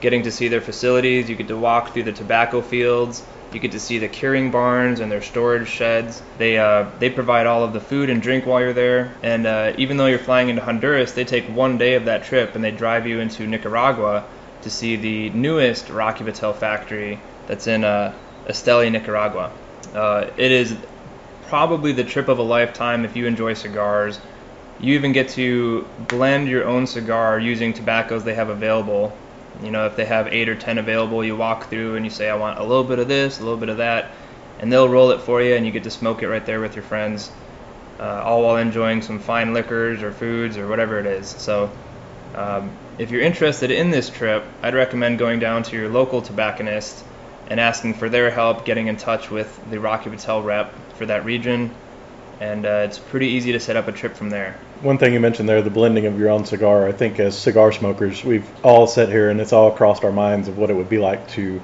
getting 0.00 0.22
to 0.22 0.30
see 0.30 0.46
their 0.46 0.60
facilities. 0.60 1.28
You 1.28 1.34
get 1.34 1.48
to 1.48 1.56
walk 1.56 1.92
through 1.92 2.04
the 2.04 2.12
tobacco 2.12 2.60
fields. 2.60 3.20
You 3.56 3.60
get 3.60 3.72
to 3.72 3.80
see 3.80 3.96
the 3.96 4.08
curing 4.08 4.50
barns 4.50 5.00
and 5.00 5.10
their 5.10 5.22
storage 5.22 5.66
sheds. 5.66 6.20
They 6.36 6.58
uh, 6.58 6.90
they 6.98 7.08
provide 7.08 7.46
all 7.46 7.64
of 7.64 7.72
the 7.72 7.80
food 7.80 8.10
and 8.10 8.20
drink 8.20 8.44
while 8.44 8.60
you're 8.60 8.74
there. 8.74 9.14
And 9.22 9.46
uh, 9.46 9.72
even 9.78 9.96
though 9.96 10.04
you're 10.04 10.18
flying 10.18 10.50
into 10.50 10.60
Honduras, 10.60 11.12
they 11.12 11.24
take 11.24 11.46
one 11.46 11.78
day 11.78 11.94
of 11.94 12.04
that 12.04 12.24
trip 12.24 12.54
and 12.54 12.62
they 12.62 12.70
drive 12.70 13.06
you 13.06 13.18
into 13.18 13.46
Nicaragua 13.46 14.24
to 14.60 14.68
see 14.68 14.96
the 14.96 15.30
newest 15.30 15.88
Rocky 15.88 16.22
Patel 16.22 16.52
factory 16.52 17.18
that's 17.46 17.66
in 17.66 17.82
uh, 17.82 18.12
Esteli, 18.46 18.92
Nicaragua. 18.92 19.50
Uh, 19.94 20.26
it 20.36 20.52
is 20.52 20.76
probably 21.46 21.92
the 21.92 22.04
trip 22.04 22.28
of 22.28 22.38
a 22.38 22.42
lifetime 22.42 23.06
if 23.06 23.16
you 23.16 23.26
enjoy 23.26 23.54
cigars. 23.54 24.20
You 24.80 24.96
even 24.96 25.12
get 25.12 25.30
to 25.30 25.88
blend 26.08 26.48
your 26.48 26.66
own 26.66 26.86
cigar 26.86 27.40
using 27.40 27.72
tobaccos 27.72 28.22
they 28.22 28.34
have 28.34 28.50
available 28.50 29.16
you 29.62 29.70
know, 29.70 29.86
if 29.86 29.96
they 29.96 30.04
have 30.04 30.28
eight 30.28 30.48
or 30.48 30.54
ten 30.54 30.78
available, 30.78 31.24
you 31.24 31.36
walk 31.36 31.68
through 31.68 31.96
and 31.96 32.04
you 32.04 32.10
say, 32.10 32.28
I 32.28 32.36
want 32.36 32.58
a 32.58 32.62
little 32.62 32.84
bit 32.84 32.98
of 32.98 33.08
this, 33.08 33.38
a 33.38 33.42
little 33.42 33.58
bit 33.58 33.68
of 33.68 33.78
that, 33.78 34.12
and 34.60 34.72
they'll 34.72 34.88
roll 34.88 35.10
it 35.10 35.20
for 35.20 35.42
you, 35.42 35.54
and 35.54 35.64
you 35.64 35.72
get 35.72 35.84
to 35.84 35.90
smoke 35.90 36.22
it 36.22 36.28
right 36.28 36.44
there 36.44 36.60
with 36.60 36.74
your 36.74 36.82
friends, 36.82 37.30
uh, 37.98 38.22
all 38.24 38.42
while 38.42 38.56
enjoying 38.56 39.02
some 39.02 39.18
fine 39.18 39.54
liquors 39.54 40.02
or 40.02 40.12
foods 40.12 40.56
or 40.56 40.68
whatever 40.68 40.98
it 40.98 41.06
is. 41.06 41.28
So, 41.28 41.70
um, 42.34 42.70
if 42.98 43.10
you're 43.10 43.22
interested 43.22 43.70
in 43.70 43.90
this 43.90 44.08
trip, 44.08 44.44
I'd 44.62 44.74
recommend 44.74 45.18
going 45.18 45.38
down 45.38 45.62
to 45.64 45.76
your 45.76 45.88
local 45.88 46.22
tobacconist 46.22 47.04
and 47.48 47.60
asking 47.60 47.94
for 47.94 48.08
their 48.08 48.30
help 48.30 48.64
getting 48.64 48.88
in 48.88 48.96
touch 48.96 49.30
with 49.30 49.70
the 49.70 49.78
Rocky 49.78 50.10
Patel 50.10 50.42
rep 50.42 50.72
for 50.94 51.06
that 51.06 51.24
region, 51.24 51.74
and 52.40 52.66
uh, 52.66 52.84
it's 52.84 52.98
pretty 52.98 53.28
easy 53.28 53.52
to 53.52 53.60
set 53.60 53.76
up 53.76 53.88
a 53.88 53.92
trip 53.92 54.14
from 54.14 54.30
there 54.30 54.58
one 54.80 54.98
thing 54.98 55.12
you 55.12 55.20
mentioned 55.20 55.48
there, 55.48 55.62
the 55.62 55.70
blending 55.70 56.06
of 56.06 56.18
your 56.18 56.30
own 56.30 56.44
cigar. 56.44 56.86
I 56.86 56.92
think 56.92 57.18
as 57.18 57.36
cigar 57.36 57.72
smokers, 57.72 58.24
we've 58.24 58.48
all 58.64 58.86
sat 58.86 59.08
here 59.08 59.30
and 59.30 59.40
it's 59.40 59.52
all 59.52 59.70
crossed 59.70 60.04
our 60.04 60.12
minds 60.12 60.48
of 60.48 60.58
what 60.58 60.70
it 60.70 60.74
would 60.74 60.88
be 60.88 60.98
like 60.98 61.26
to 61.30 61.60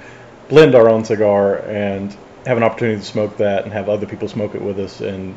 blend 0.49 0.75
our 0.75 0.89
own 0.89 1.05
cigar 1.05 1.59
and 1.59 2.15
have 2.47 2.57
an 2.57 2.63
opportunity 2.63 3.01
to 3.01 3.05
smoke 3.07 3.37
that 3.37 3.65
and 3.65 3.73
have 3.73 3.89
other 3.89 4.07
people 4.07 4.29
smoke 4.29 4.55
it 4.55 4.63
with 4.63 4.79
us 4.79 5.01
and 5.01 5.37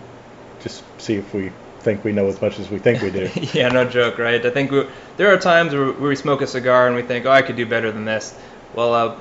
just 0.62 0.84
see 1.00 1.16
if 1.16 1.34
we 1.34 1.52
think 1.82 2.04
we 2.04 2.12
know 2.12 2.28
as 2.28 2.42
much 2.42 2.60
as 2.60 2.70
we 2.70 2.80
think 2.80 3.02
we 3.02 3.12
do. 3.12 3.30
yeah, 3.54 3.68
no 3.68 3.86
joke, 3.86 4.18
right? 4.18 4.44
I 4.44 4.50
think 4.50 4.72
we, 4.72 4.88
there 5.18 5.32
are 5.34 5.38
times 5.38 5.74
where, 5.74 5.92
we 5.92 6.16
smoke 6.16 6.42
a 6.42 6.48
cigar 6.48 6.88
and 6.88 6.96
we 6.96 7.04
think, 7.04 7.26
oh, 7.26 7.32
I 7.32 7.42
could 7.42 7.56
do 7.56 7.66
better 7.66 7.92
than 7.92 8.06
this. 8.06 8.38
Well, 8.74 8.94
uh, 8.94 9.18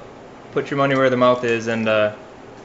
put 0.53 0.71
your 0.71 0.79
money 0.79 0.95
where 0.95 1.11
the 1.11 1.17
mouth 1.17 1.45
is 1.45 1.67
and 1.67 1.89
uh, 1.89 2.15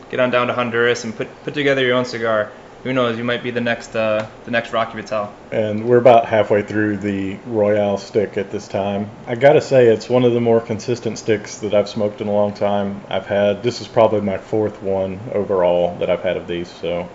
get 0.10 0.20
on 0.20 0.30
down 0.30 0.48
to 0.48 0.54
Honduras 0.54 1.04
and 1.04 1.16
put 1.16 1.28
put 1.44 1.54
together 1.54 1.84
your 1.84 1.96
own 1.96 2.06
cigar 2.06 2.52
who 2.84 2.94
knows? 2.94 3.18
You 3.18 3.24
might 3.24 3.44
be 3.44 3.52
the 3.52 3.62
next 3.62 3.96
uh, 3.96 4.28
the 4.46 4.52
next 4.52 4.72
Rocky 4.72 4.94
Patel. 4.94 5.34
And 5.52 5.86
we're 5.86 5.98
about 5.98 6.26
halfway 6.26 6.62
through 6.62 6.98
the 6.98 7.36
Royale 7.46 7.98
stick 7.98 8.38
at 8.38 8.52
this 8.52 8.68
time. 8.68 9.10
I 9.28 9.36
gotta 9.36 9.62
say, 9.62 9.88
it's 9.88 10.10
one 10.10 10.24
of 10.24 10.34
the 10.34 10.40
more 10.40 10.62
consistent 10.62 11.18
sticks 11.18 11.58
that 11.60 11.74
I've 11.74 11.90
smoked 11.90 12.22
in 12.22 12.28
a 12.28 12.32
long 12.32 12.54
time. 12.54 13.02
I've 13.10 13.26
had 13.26 13.64
this 13.64 13.82
is 13.82 13.88
probably 13.88 14.22
my 14.22 14.38
fourth 14.38 14.82
one 14.82 15.20
overall 15.34 15.98
that 15.98 16.10
I've 16.10 16.22
had 16.22 16.38
of 16.38 16.48
these, 16.48 16.70
so 16.70 17.10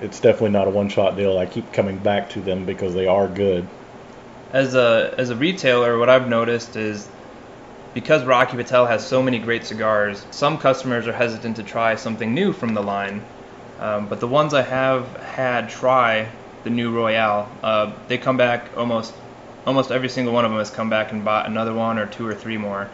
it's 0.00 0.20
definitely 0.20 0.50
not 0.50 0.68
a 0.68 0.70
one-shot 0.70 1.16
deal. 1.16 1.38
I 1.38 1.46
keep 1.46 1.72
coming 1.72 1.98
back 1.98 2.30
to 2.30 2.40
them 2.40 2.64
because 2.64 2.94
they 2.94 3.06
are 3.06 3.26
good. 3.26 3.66
As 4.52 4.74
a 4.74 5.14
as 5.18 5.30
a 5.30 5.36
retailer, 5.36 5.98
what 5.98 6.08
I've 6.08 6.28
noticed 6.28 6.76
is 6.76 7.08
because 7.94 8.24
Rocky 8.24 8.56
Patel 8.56 8.86
has 8.86 9.04
so 9.04 9.22
many 9.22 9.38
great 9.38 9.66
cigars, 9.66 10.24
some 10.30 10.56
customers 10.56 11.08
are 11.08 11.12
hesitant 11.12 11.56
to 11.56 11.62
try 11.64 11.96
something 11.96 12.32
new 12.32 12.52
from 12.52 12.74
the 12.74 12.82
line 12.82 13.22
um, 13.82 14.06
but 14.06 14.20
the 14.20 14.28
ones 14.28 14.54
I 14.54 14.62
have 14.62 15.16
had 15.16 15.68
try 15.68 16.28
the 16.62 16.70
new 16.70 16.92
Royale, 16.92 17.50
uh, 17.64 17.92
they 18.06 18.16
come 18.16 18.36
back 18.36 18.70
almost 18.76 19.12
almost 19.66 19.90
every 19.90 20.08
single 20.08 20.32
one 20.32 20.44
of 20.44 20.52
them 20.52 20.58
has 20.58 20.70
come 20.70 20.88
back 20.88 21.10
and 21.10 21.24
bought 21.24 21.46
another 21.46 21.74
one 21.74 21.98
or 21.98 22.06
two 22.06 22.26
or 22.26 22.34
three 22.34 22.56
more. 22.56 22.88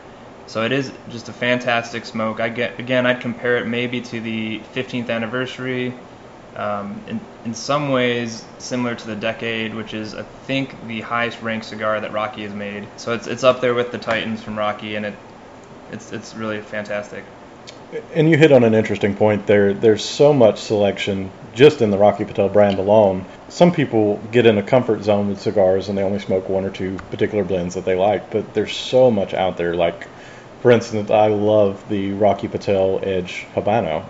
So 0.47 0.65
it 0.65 0.73
is 0.73 0.91
just 1.11 1.29
a 1.29 1.33
fantastic 1.33 2.07
smoke. 2.07 2.41
I 2.41 2.49
get 2.49 2.81
again, 2.81 3.05
I'd 3.07 3.21
compare 3.21 3.59
it 3.59 3.67
maybe 3.67 4.01
to 4.01 4.21
the 4.21 4.61
15th 4.75 5.11
anniversary. 5.11 5.93
Um, 6.57 7.03
in, 7.07 7.21
in 7.45 7.55
some 7.55 7.91
ways, 7.91 8.43
similar 8.59 8.95
to 8.95 9.07
the 9.07 9.15
Decade, 9.15 9.75
which 9.75 9.93
is 9.93 10.15
I 10.15 10.23
think 10.23 10.75
the 10.87 11.03
highest 11.03 11.43
ranked 11.43 11.67
cigar 11.67 12.01
that 12.01 12.13
Rocky 12.13 12.45
has 12.45 12.55
made. 12.55 12.89
So 12.97 13.13
it's 13.13 13.27
it's 13.27 13.45
up 13.45 13.61
there 13.61 13.75
with 13.75 13.93
the 13.93 13.99
Titans 13.99 14.43
from 14.43 14.57
Rocky, 14.57 14.97
and 14.97 15.05
it 15.05 15.15
it's 15.93 16.13
it's 16.13 16.35
really 16.35 16.63
fantastic. 16.63 17.25
And 18.15 18.29
you 18.29 18.37
hit 18.37 18.53
on 18.53 18.65
an 18.65 18.75
interesting 18.75 19.15
point 19.15 19.47
there. 19.47 19.73
There's 19.73 20.05
so 20.05 20.35
much 20.35 20.61
selection 20.61 21.31
just 21.55 21.81
in 21.81 21.91
the 21.91 21.97
Rocky 21.97 22.25
Patel 22.25 22.49
brand 22.49 22.79
alone. 22.79 23.25
Some 23.49 23.73
people 23.73 24.21
get 24.31 24.45
in 24.45 24.59
a 24.59 24.63
comfort 24.63 25.03
zone 25.03 25.29
with 25.29 25.41
cigars 25.41 25.89
and 25.89 25.97
they 25.97 26.03
only 26.03 26.19
smoke 26.19 26.49
one 26.49 26.65
or 26.65 26.71
two 26.71 26.97
particular 27.11 27.45
blends 27.45 27.75
that 27.75 27.85
they 27.85 27.95
like, 27.95 28.31
but 28.31 28.53
there's 28.53 28.77
so 28.77 29.11
much 29.11 29.33
out 29.33 29.57
there. 29.57 29.75
Like, 29.75 30.07
for 30.61 30.71
instance, 30.71 31.11
I 31.11 31.29
love 31.29 31.89
the 31.89 32.13
Rocky 32.13 32.49
Patel 32.49 33.01
Edge 33.03 33.47
Habano. 33.55 34.05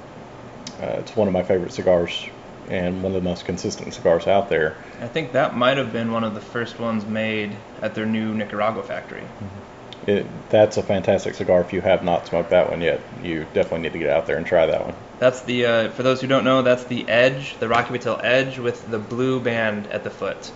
Uh, 0.81 0.97
it's 0.99 1.15
one 1.15 1.29
of 1.29 1.35
my 1.35 1.45
favorite 1.45 1.73
cigars 1.73 2.29
and 2.69 3.03
one 3.03 3.15
of 3.15 3.23
the 3.23 3.29
most 3.29 3.45
consistent 3.45 3.95
cigars 3.95 4.27
out 4.27 4.49
there. 4.49 4.77
I 5.01 5.07
think 5.07 5.33
that 5.33 5.57
might 5.57 5.77
have 5.77 5.93
been 5.93 6.11
one 6.13 6.25
of 6.25 6.35
the 6.35 6.41
first 6.41 6.79
ones 6.79 7.07
made 7.07 7.57
at 7.81 7.95
their 7.95 8.07
new 8.07 8.35
Nicaragua 8.35 8.83
factory. 8.83 9.23
Mm-hmm. 9.23 9.78
It, 10.09 10.27
that's 10.49 10.77
a 10.77 10.83
fantastic 10.83 11.35
cigar. 11.35 11.61
If 11.61 11.73
you 11.73 11.81
have 11.83 12.03
not 12.03 12.27
smoked 12.27 12.51
that 12.51 12.71
one 12.71 12.81
yet, 12.81 13.01
you 13.23 13.47
definitely 13.53 13.81
need 13.81 13.93
to 13.93 13.99
get 13.99 14.09
out 14.09 14.27
there 14.27 14.37
and 14.37 14.47
try 14.47 14.67
that 14.67 14.85
one. 14.85 14.95
That's 15.19 15.43
the 15.43 15.67
uh, 15.67 15.91
for 15.91 16.03
those 16.03 16.21
who 16.21 16.27
don't 16.27 16.45
know, 16.45 16.63
that's 16.63 16.85
the 16.85 17.09
edge, 17.09 17.59
the 17.59 17.69
Rocky 17.69 17.93
Patel 17.93 18.19
edge 18.23 18.59
with 18.59 18.91
the 18.91 18.99
blue 18.99 19.41
band 19.41 19.87
at 19.89 20.05
the 20.05 20.11
foot. 20.11 20.51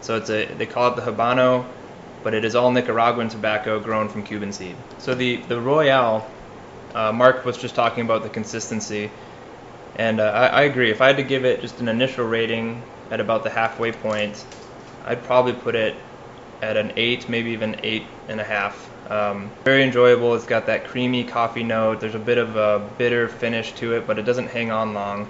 So 0.00 0.16
it's 0.16 0.28
a 0.30 0.44
they 0.44 0.66
call 0.66 0.92
it 0.92 0.96
the 0.96 1.02
Habano, 1.02 1.64
but 2.22 2.34
it 2.34 2.44
is 2.44 2.54
all 2.54 2.70
Nicaraguan 2.70 3.28
tobacco 3.28 3.80
grown 3.80 4.08
from 4.08 4.24
Cuban 4.24 4.52
seed. 4.52 4.76
So 4.98 5.14
the 5.14 5.36
the 5.36 5.60
Royale, 5.60 6.28
uh, 6.94 7.12
Mark 7.12 7.44
was 7.44 7.56
just 7.56 7.74
talking 7.74 8.04
about 8.04 8.22
the 8.24 8.28
consistency, 8.28 9.10
and 9.96 10.20
uh, 10.20 10.24
I, 10.24 10.46
I 10.46 10.62
agree. 10.62 10.90
If 10.90 11.00
I 11.00 11.06
had 11.06 11.16
to 11.16 11.22
give 11.22 11.44
it 11.44 11.60
just 11.60 11.80
an 11.80 11.88
initial 11.88 12.26
rating 12.26 12.82
at 13.10 13.20
about 13.20 13.44
the 13.44 13.50
halfway 13.50 13.92
point, 13.92 14.44
I'd 15.06 15.22
probably 15.24 15.54
put 15.54 15.76
it 15.76 15.96
at 16.62 16.76
an 16.76 16.92
eight, 16.96 17.28
maybe 17.28 17.50
even 17.50 17.76
eight 17.82 18.04
and 18.28 18.40
a 18.40 18.44
half. 18.44 18.88
Um, 19.10 19.50
very 19.64 19.82
enjoyable. 19.82 20.34
It's 20.34 20.46
got 20.46 20.66
that 20.66 20.86
creamy 20.86 21.24
coffee 21.24 21.64
note. 21.64 22.00
There's 22.00 22.14
a 22.14 22.20
bit 22.20 22.38
of 22.38 22.56
a 22.56 22.88
bitter 22.96 23.28
finish 23.28 23.72
to 23.72 23.94
it, 23.96 24.06
but 24.06 24.18
it 24.18 24.22
doesn't 24.22 24.46
hang 24.46 24.70
on 24.70 24.94
long. 24.94 25.28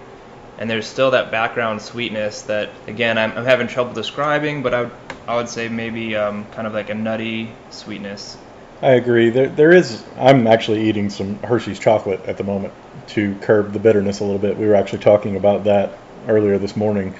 And 0.59 0.71
there's 0.71 0.87
still 0.87 1.11
that 1.12 1.31
background 1.31 1.81
sweetness 1.81 2.42
that, 2.42 2.71
again, 2.87 3.18
I'm, 3.18 3.33
I'm 3.33 3.45
having 3.45 3.66
trouble 3.66 3.95
describing, 3.95 4.62
but 4.62 4.75
I 4.75 4.83
would, 4.83 4.92
I 5.27 5.37
would 5.37 5.49
say 5.49 5.68
maybe 5.68 6.14
um, 6.14 6.45
kind 6.53 6.66
of 6.66 6.75
like 6.75 6.90
a 6.90 6.95
nutty 6.95 7.51
sweetness. 7.71 8.37
I 8.83 8.92
agree. 8.92 9.31
There, 9.31 9.49
there 9.49 9.73
is. 9.73 10.05
I'm 10.18 10.47
actually 10.47 10.88
eating 10.88 11.09
some 11.09 11.38
Hershey's 11.38 11.79
chocolate 11.79 12.21
at 12.27 12.37
the 12.37 12.45
moment 12.45 12.75
to 13.09 13.35
curb 13.37 13.73
the 13.73 13.79
bitterness 13.79 14.21
a 14.21 14.25
little 14.25 14.38
bit. 14.38 14.57
We 14.59 14.66
were 14.66 14.75
actually 14.75 15.01
talking 15.01 15.37
about 15.37 15.64
that 15.64 15.99
earlier 16.29 16.59
this 16.59 16.77
morning 16.77 17.14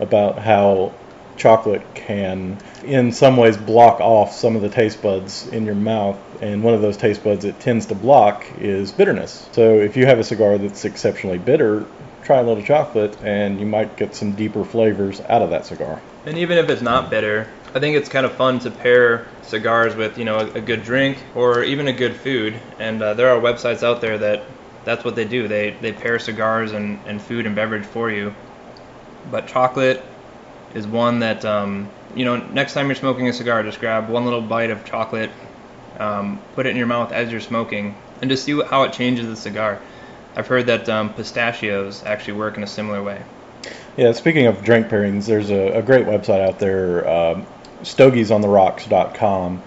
about 0.00 0.38
how 0.38 0.92
chocolate 1.38 1.82
can, 1.94 2.58
in 2.84 3.12
some 3.12 3.36
ways, 3.36 3.56
block 3.56 4.00
off 4.00 4.32
some 4.32 4.56
of 4.56 4.62
the 4.62 4.68
taste 4.68 5.00
buds 5.00 5.46
in 5.48 5.64
your 5.64 5.74
mouth. 5.74 6.18
And 6.42 6.62
one 6.62 6.74
of 6.74 6.82
those 6.82 6.96
taste 6.96 7.24
buds 7.24 7.44
it 7.44 7.58
tends 7.60 7.86
to 7.86 7.94
block 7.94 8.44
is 8.58 8.92
bitterness. 8.92 9.48
So 9.52 9.78
if 9.78 9.96
you 9.96 10.06
have 10.06 10.18
a 10.18 10.24
cigar 10.24 10.58
that's 10.58 10.84
exceptionally 10.84 11.38
bitter, 11.38 11.86
try 12.24 12.38
a 12.38 12.42
little 12.42 12.62
chocolate 12.62 13.16
and 13.22 13.58
you 13.58 13.66
might 13.66 13.96
get 13.96 14.14
some 14.14 14.32
deeper 14.32 14.64
flavors 14.64 15.20
out 15.20 15.40
of 15.40 15.50
that 15.50 15.64
cigar. 15.64 16.02
And 16.26 16.36
even 16.36 16.58
if 16.58 16.68
it's 16.68 16.82
not 16.82 17.08
bitter, 17.08 17.48
I 17.74 17.80
think 17.80 17.96
it's 17.96 18.08
kind 18.08 18.26
of 18.26 18.32
fun 18.32 18.58
to 18.60 18.70
pair 18.70 19.26
cigars 19.42 19.94
with, 19.94 20.18
you 20.18 20.24
know, 20.24 20.38
a, 20.38 20.46
a 20.54 20.60
good 20.60 20.82
drink 20.82 21.18
or 21.34 21.62
even 21.62 21.88
a 21.88 21.92
good 21.92 22.16
food. 22.16 22.60
And 22.78 23.00
uh, 23.02 23.14
there 23.14 23.30
are 23.30 23.40
websites 23.40 23.82
out 23.82 24.00
there 24.00 24.18
that 24.18 24.42
that's 24.84 25.04
what 25.04 25.16
they 25.16 25.24
do. 25.24 25.48
They 25.48 25.70
they 25.70 25.92
pair 25.92 26.18
cigars 26.18 26.72
and, 26.72 26.98
and 27.06 27.20
food 27.20 27.46
and 27.46 27.54
beverage 27.54 27.84
for 27.84 28.10
you. 28.10 28.34
But 29.30 29.46
chocolate 29.46 30.02
is 30.74 30.86
one 30.86 31.20
that 31.20 31.44
um, 31.44 31.88
you 32.14 32.24
know 32.24 32.36
next 32.36 32.74
time 32.74 32.86
you're 32.86 32.94
smoking 32.94 33.28
a 33.28 33.32
cigar, 33.32 33.62
just 33.62 33.80
grab 33.80 34.08
one 34.08 34.24
little 34.24 34.42
bite 34.42 34.70
of 34.70 34.84
chocolate, 34.84 35.30
um, 35.98 36.40
put 36.54 36.66
it 36.66 36.70
in 36.70 36.76
your 36.76 36.86
mouth 36.86 37.12
as 37.12 37.30
you're 37.30 37.40
smoking, 37.40 37.94
and 38.20 38.30
just 38.30 38.44
see 38.44 38.60
how 38.62 38.82
it 38.84 38.92
changes 38.92 39.26
the 39.26 39.36
cigar. 39.36 39.80
I've 40.36 40.46
heard 40.46 40.66
that 40.66 40.88
um, 40.88 41.12
pistachios 41.14 42.04
actually 42.04 42.34
work 42.34 42.56
in 42.56 42.62
a 42.62 42.66
similar 42.66 43.02
way. 43.02 43.20
Yeah, 43.96 44.12
speaking 44.12 44.46
of 44.46 44.62
drink 44.62 44.86
pairings, 44.86 45.26
there's 45.26 45.50
a, 45.50 45.78
a 45.78 45.82
great 45.82 46.06
website 46.06 46.46
out 46.46 46.60
there, 46.60 47.08
um, 47.08 47.46
stogiesontheRocks.com. 47.82 49.62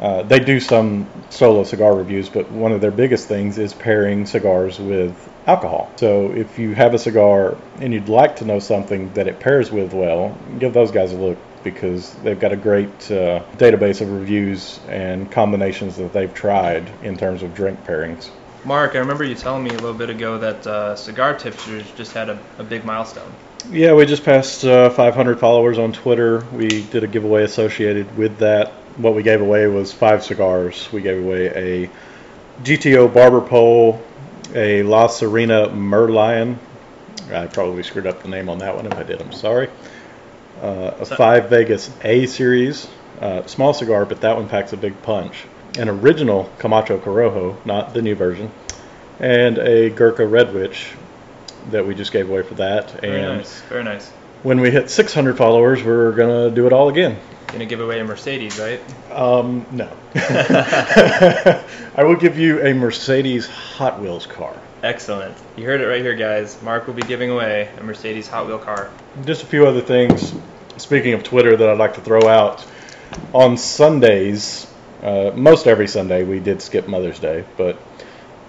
Uh, 0.00 0.22
they 0.22 0.38
do 0.38 0.60
some 0.60 1.06
solo 1.30 1.64
cigar 1.64 1.94
reviews, 1.94 2.28
but 2.28 2.50
one 2.50 2.72
of 2.72 2.80
their 2.80 2.90
biggest 2.90 3.28
things 3.28 3.58
is 3.58 3.72
pairing 3.72 4.26
cigars 4.26 4.78
with 4.78 5.14
alcohol. 5.46 5.90
So 5.96 6.32
if 6.32 6.58
you 6.58 6.74
have 6.74 6.92
a 6.92 6.98
cigar 6.98 7.56
and 7.78 7.94
you'd 7.94 8.08
like 8.08 8.36
to 8.36 8.44
know 8.44 8.58
something 8.58 9.12
that 9.14 9.26
it 9.26 9.40
pairs 9.40 9.70
with 9.70 9.94
well, 9.94 10.36
give 10.58 10.74
those 10.74 10.90
guys 10.90 11.12
a 11.12 11.16
look 11.16 11.38
because 11.62 12.12
they've 12.16 12.38
got 12.38 12.52
a 12.52 12.56
great 12.56 13.10
uh, 13.10 13.42
database 13.56 14.00
of 14.00 14.12
reviews 14.12 14.78
and 14.88 15.30
combinations 15.32 15.96
that 15.96 16.12
they've 16.12 16.32
tried 16.32 16.88
in 17.02 17.16
terms 17.16 17.42
of 17.42 17.54
drink 17.54 17.84
pairings. 17.84 18.28
Mark, 18.64 18.96
I 18.96 18.98
remember 18.98 19.24
you 19.24 19.34
telling 19.34 19.64
me 19.64 19.70
a 19.70 19.74
little 19.74 19.94
bit 19.94 20.10
ago 20.10 20.38
that 20.38 20.66
uh, 20.66 20.96
Cigar 20.96 21.38
Tipsters 21.38 21.90
just 21.92 22.12
had 22.12 22.28
a, 22.28 22.38
a 22.58 22.64
big 22.64 22.84
milestone. 22.84 23.32
Yeah, 23.70 23.94
we 23.94 24.06
just 24.06 24.24
passed 24.24 24.64
uh, 24.64 24.90
500 24.90 25.40
followers 25.40 25.78
on 25.78 25.92
Twitter. 25.92 26.44
We 26.52 26.68
did 26.68 27.02
a 27.02 27.06
giveaway 27.06 27.42
associated 27.42 28.16
with 28.16 28.38
that. 28.38 28.72
What 28.96 29.14
we 29.14 29.22
gave 29.22 29.40
away 29.40 29.66
was 29.66 29.92
five 29.92 30.24
cigars. 30.24 30.90
We 30.92 31.02
gave 31.02 31.22
away 31.22 31.46
a 31.48 31.90
GTO 32.62 33.12
Barber 33.12 33.42
Pole, 33.42 34.02
a 34.54 34.82
La 34.82 35.08
Sirena 35.08 35.70
Merlion. 35.70 36.56
I 37.30 37.46
probably 37.46 37.82
screwed 37.82 38.06
up 38.06 38.22
the 38.22 38.28
name 38.28 38.48
on 38.48 38.58
that 38.58 38.74
one. 38.74 38.86
If 38.86 38.94
I 38.94 39.02
did, 39.02 39.20
I'm 39.20 39.32
sorry. 39.32 39.68
Uh, 40.62 40.92
a 41.00 41.04
five 41.04 41.50
Vegas 41.50 41.90
A 42.02 42.26
series, 42.26 42.88
uh, 43.20 43.44
small 43.46 43.74
cigar, 43.74 44.06
but 44.06 44.22
that 44.22 44.36
one 44.36 44.48
packs 44.48 44.72
a 44.72 44.76
big 44.76 45.00
punch. 45.02 45.44
An 45.78 45.90
original 45.90 46.50
Camacho 46.58 46.98
Corojo, 46.98 47.64
not 47.66 47.92
the 47.92 48.00
new 48.00 48.14
version, 48.14 48.50
and 49.20 49.58
a 49.58 49.90
Gurkha 49.90 50.26
Red 50.26 50.54
Witch 50.54 50.92
that 51.70 51.86
we 51.86 51.94
just 51.94 52.12
gave 52.12 52.30
away 52.30 52.42
for 52.42 52.54
that. 52.54 53.00
Very 53.00 53.20
and 53.20 53.38
nice. 53.38 53.60
Very 53.62 53.84
nice. 53.84 54.08
when 54.42 54.60
we 54.60 54.70
hit 54.70 54.88
600 54.88 55.36
followers, 55.36 55.82
we're 55.82 56.12
gonna 56.12 56.50
do 56.50 56.66
it 56.66 56.72
all 56.72 56.88
again. 56.88 57.18
Gonna 57.56 57.64
give 57.64 57.80
away 57.80 58.00
a 58.00 58.04
Mercedes, 58.04 58.58
right? 58.58 58.78
Um, 59.10 59.64
no. 59.70 59.90
I 60.14 62.04
will 62.04 62.16
give 62.16 62.38
you 62.38 62.62
a 62.62 62.74
Mercedes 62.74 63.46
Hot 63.46 63.98
Wheels 63.98 64.26
car. 64.26 64.54
Excellent. 64.82 65.34
You 65.56 65.64
heard 65.64 65.80
it 65.80 65.86
right 65.86 66.02
here, 66.02 66.14
guys. 66.14 66.60
Mark 66.60 66.86
will 66.86 66.92
be 66.92 67.00
giving 67.00 67.30
away 67.30 67.70
a 67.78 67.82
Mercedes 67.82 68.28
Hot 68.28 68.46
Wheel 68.46 68.58
car. 68.58 68.90
Just 69.24 69.42
a 69.42 69.46
few 69.46 69.66
other 69.66 69.80
things. 69.80 70.34
Speaking 70.76 71.14
of 71.14 71.24
Twitter, 71.24 71.56
that 71.56 71.66
I'd 71.66 71.78
like 71.78 71.94
to 71.94 72.02
throw 72.02 72.28
out 72.28 72.62
on 73.32 73.56
Sundays. 73.56 74.70
Uh, 75.02 75.30
most 75.34 75.66
every 75.66 75.88
Sunday 75.88 76.24
we 76.24 76.40
did 76.40 76.60
skip 76.60 76.86
Mother's 76.86 77.20
Day, 77.20 77.46
but 77.56 77.78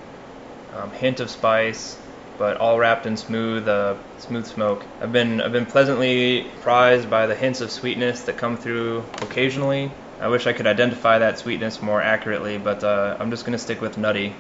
um, 0.75 0.91
hint 0.93 1.21
of 1.21 1.31
spice, 1.31 1.99
but 2.39 2.57
all 2.59 2.79
wrapped 2.79 3.07
in 3.07 3.17
smooth 3.17 3.69
uh, 3.69 3.95
smooth 4.19 4.47
smoke. 4.47 4.85
I've 5.01 5.13
been 5.13 5.41
I've 5.41 5.53
been 5.53 5.67
pleasantly 5.67 6.49
surprised 6.57 7.11
by 7.11 7.27
the 7.27 7.35
hints 7.35 7.61
of 7.61 7.71
sweetness 7.71 8.23
that 8.23 8.37
come 8.37 8.57
through 8.57 9.05
occasionally. 9.23 9.91
I 10.21 10.29
wish 10.29 10.47
I 10.47 10.53
could 10.53 10.67
identify 10.67 11.19
that 11.19 11.39
sweetness 11.39 11.83
more 11.83 12.01
accurately, 12.01 12.59
but 12.59 12.83
uh, 12.83 13.17
I'm 13.21 13.31
just 13.31 13.45
gonna 13.45 13.59
stick 13.59 13.81
with 13.81 13.99
nutty 13.99 14.33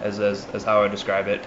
as, 0.00 0.18
as 0.18 0.46
as 0.48 0.64
how 0.64 0.82
I 0.82 0.88
describe 0.88 1.28
it. 1.28 1.44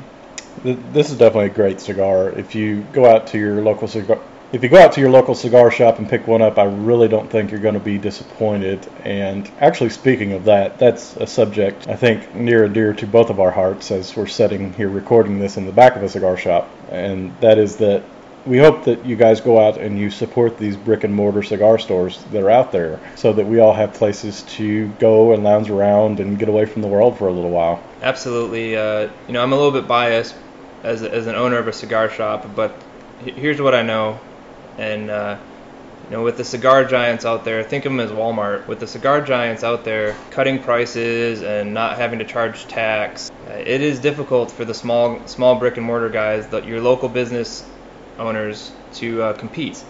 This 0.63 1.09
is 1.09 1.17
definitely 1.17 1.47
a 1.47 1.53
great 1.53 1.81
cigar. 1.81 2.29
If 2.29 2.55
you 2.55 2.83
go 2.83 3.05
out 3.05 3.27
to 3.27 3.39
your 3.39 3.61
local 3.61 3.87
cigar, 3.87 4.19
if 4.53 4.61
you 4.61 4.69
go 4.69 4.77
out 4.77 4.93
to 4.93 5.01
your 5.01 5.09
local 5.09 5.33
cigar 5.33 5.71
shop 5.71 5.97
and 5.97 6.07
pick 6.07 6.27
one 6.27 6.43
up, 6.43 6.59
I 6.59 6.65
really 6.65 7.07
don't 7.07 7.29
think 7.29 7.49
you're 7.49 7.59
going 7.59 7.73
to 7.73 7.79
be 7.79 7.97
disappointed. 7.97 8.87
And 9.03 9.49
actually, 9.59 9.89
speaking 9.89 10.33
of 10.33 10.45
that, 10.45 10.77
that's 10.77 11.15
a 11.17 11.25
subject 11.25 11.87
I 11.87 11.95
think 11.95 12.35
near 12.35 12.65
and 12.65 12.73
dear 12.73 12.93
to 12.93 13.07
both 13.07 13.31
of 13.31 13.39
our 13.39 13.49
hearts 13.49 13.89
as 13.89 14.15
we're 14.15 14.27
sitting 14.27 14.71
here 14.71 14.89
recording 14.89 15.39
this 15.39 15.57
in 15.57 15.65
the 15.65 15.71
back 15.71 15.95
of 15.95 16.03
a 16.03 16.09
cigar 16.09 16.37
shop. 16.37 16.69
And 16.89 17.35
that 17.41 17.57
is 17.57 17.77
that 17.77 18.03
we 18.45 18.57
hope 18.57 18.83
that 18.83 19.05
you 19.05 19.15
guys 19.15 19.39
go 19.39 19.59
out 19.59 19.77
and 19.77 19.97
you 19.97 20.09
support 20.09 20.57
these 20.57 20.75
brick 20.75 21.03
and 21.03 21.13
mortar 21.13 21.43
cigar 21.43 21.79
stores 21.79 22.21
that 22.31 22.41
are 22.41 22.49
out 22.49 22.71
there 22.71 22.99
so 23.15 23.31
that 23.31 23.45
we 23.45 23.59
all 23.59 23.73
have 23.73 23.93
places 23.93 24.41
to 24.43 24.87
go 24.99 25.33
and 25.33 25.43
lounge 25.43 25.69
around 25.69 26.19
and 26.19 26.37
get 26.37 26.49
away 26.49 26.65
from 26.65 26.81
the 26.81 26.87
world 26.87 27.17
for 27.17 27.27
a 27.27 27.31
little 27.31 27.49
while. 27.49 27.81
Absolutely. 28.01 28.75
Uh, 28.75 29.09
you 29.27 29.33
know, 29.33 29.41
I'm 29.41 29.53
a 29.53 29.55
little 29.55 29.71
bit 29.71 29.87
biased 29.87 30.35
as, 30.83 31.03
as 31.03 31.27
an 31.27 31.35
owner 31.35 31.57
of 31.57 31.67
a 31.67 31.73
cigar 31.73 32.09
shop, 32.09 32.53
but 32.53 32.75
here's 33.23 33.61
what 33.61 33.73
I 33.73 33.81
know. 33.81 34.19
And, 34.77 35.09
uh, 35.09 35.37
you 36.05 36.09
know, 36.17 36.23
with 36.23 36.35
the 36.35 36.43
cigar 36.43 36.83
giants 36.83 37.23
out 37.23 37.45
there, 37.45 37.63
think 37.63 37.85
of 37.85 37.93
them 37.93 38.01
as 38.01 38.11
Walmart. 38.11 38.67
With 38.67 38.81
the 38.81 38.87
cigar 38.87 39.21
giants 39.21 39.63
out 39.63 39.85
there 39.85 40.17
cutting 40.31 40.61
prices 40.61 41.41
and 41.41 41.73
not 41.73 41.97
having 41.97 42.19
to 42.19 42.25
charge 42.25 42.67
tax, 42.67 43.31
it 43.47 43.79
is 43.79 43.99
difficult 43.99 44.51
for 44.51 44.65
the 44.65 44.73
small 44.73 45.25
small 45.27 45.55
brick 45.55 45.77
and 45.77 45.85
mortar 45.85 46.09
guys, 46.09 46.47
the, 46.47 46.61
your 46.61 46.81
local 46.81 47.07
business 47.07 47.63
owners 48.19 48.71
to 48.93 49.21
uh, 49.21 49.33
compete. 49.33 49.83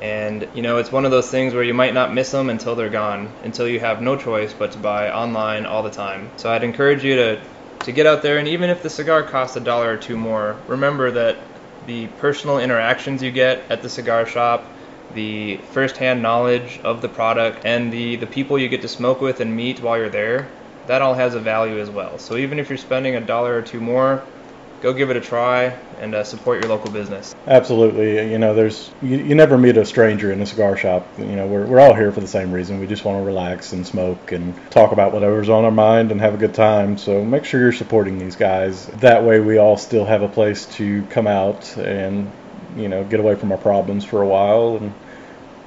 And 0.00 0.48
you 0.54 0.62
know, 0.62 0.78
it's 0.78 0.90
one 0.90 1.04
of 1.04 1.10
those 1.10 1.30
things 1.30 1.52
where 1.52 1.62
you 1.62 1.74
might 1.74 1.92
not 1.92 2.14
miss 2.14 2.30
them 2.30 2.48
until 2.48 2.74
they're 2.74 2.88
gone, 2.88 3.28
until 3.44 3.68
you 3.68 3.80
have 3.80 4.00
no 4.00 4.16
choice 4.16 4.52
but 4.52 4.72
to 4.72 4.78
buy 4.78 5.10
online 5.10 5.66
all 5.66 5.82
the 5.82 5.90
time. 5.90 6.30
So 6.36 6.50
I'd 6.50 6.64
encourage 6.64 7.04
you 7.04 7.16
to 7.16 7.42
to 7.84 7.92
get 7.92 8.06
out 8.06 8.22
there, 8.22 8.38
and 8.38 8.48
even 8.48 8.68
if 8.68 8.82
the 8.82 8.90
cigar 8.90 9.22
costs 9.22 9.56
a 9.56 9.60
dollar 9.60 9.92
or 9.92 9.96
two 9.96 10.16
more, 10.16 10.56
remember 10.68 11.10
that 11.12 11.38
the 11.86 12.06
personal 12.18 12.58
interactions 12.58 13.22
you 13.22 13.30
get 13.30 13.62
at 13.70 13.80
the 13.80 13.88
cigar 13.88 14.26
shop, 14.26 14.70
the 15.14 15.56
first-hand 15.72 16.20
knowledge 16.20 16.78
of 16.84 17.00
the 17.00 17.08
product, 17.08 17.64
and 17.64 17.92
the 17.92 18.16
the 18.16 18.26
people 18.26 18.58
you 18.58 18.68
get 18.68 18.82
to 18.82 18.88
smoke 18.88 19.20
with 19.20 19.40
and 19.40 19.54
meet 19.54 19.82
while 19.82 19.98
you're 19.98 20.10
there, 20.10 20.48
that 20.86 21.02
all 21.02 21.14
has 21.14 21.34
a 21.34 21.40
value 21.40 21.78
as 21.78 21.90
well. 21.90 22.18
So 22.18 22.36
even 22.36 22.58
if 22.58 22.68
you're 22.68 22.78
spending 22.78 23.16
a 23.16 23.20
dollar 23.20 23.56
or 23.56 23.62
two 23.62 23.80
more, 23.80 24.24
go 24.80 24.94
give 24.94 25.10
it 25.10 25.16
a 25.16 25.20
try 25.20 25.64
and 25.98 26.14
uh, 26.14 26.24
support 26.24 26.62
your 26.62 26.70
local 26.70 26.90
business. 26.90 27.34
Absolutely. 27.46 28.30
You 28.30 28.38
know, 28.38 28.54
there's 28.54 28.90
you, 29.02 29.18
you 29.18 29.34
never 29.34 29.58
meet 29.58 29.76
a 29.76 29.84
stranger 29.84 30.32
in 30.32 30.40
a 30.40 30.46
cigar 30.46 30.76
shop. 30.76 31.06
You 31.18 31.36
know, 31.36 31.46
we're, 31.46 31.66
we're 31.66 31.80
all 31.80 31.94
here 31.94 32.10
for 32.12 32.20
the 32.20 32.28
same 32.28 32.52
reason. 32.52 32.80
We 32.80 32.86
just 32.86 33.04
want 33.04 33.18
to 33.18 33.24
relax 33.24 33.72
and 33.72 33.86
smoke 33.86 34.32
and 34.32 34.54
talk 34.70 34.92
about 34.92 35.12
whatever's 35.12 35.48
on 35.48 35.64
our 35.64 35.70
mind 35.70 36.12
and 36.12 36.20
have 36.20 36.34
a 36.34 36.38
good 36.38 36.54
time. 36.54 36.96
So 36.96 37.24
make 37.24 37.44
sure 37.44 37.60
you're 37.60 37.72
supporting 37.72 38.18
these 38.18 38.36
guys. 38.36 38.86
That 38.86 39.24
way, 39.24 39.40
we 39.40 39.58
all 39.58 39.76
still 39.76 40.06
have 40.06 40.22
a 40.22 40.28
place 40.28 40.66
to 40.76 41.02
come 41.10 41.26
out 41.26 41.76
and 41.76 42.30
you 42.76 42.88
know 42.88 43.04
get 43.04 43.20
away 43.20 43.34
from 43.34 43.52
our 43.52 43.58
problems 43.58 44.04
for 44.04 44.22
a 44.22 44.26
while 44.26 44.76
and 44.76 44.94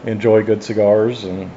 enjoy 0.05 0.43
good 0.43 0.63
cigars 0.63 1.23
and 1.23 1.51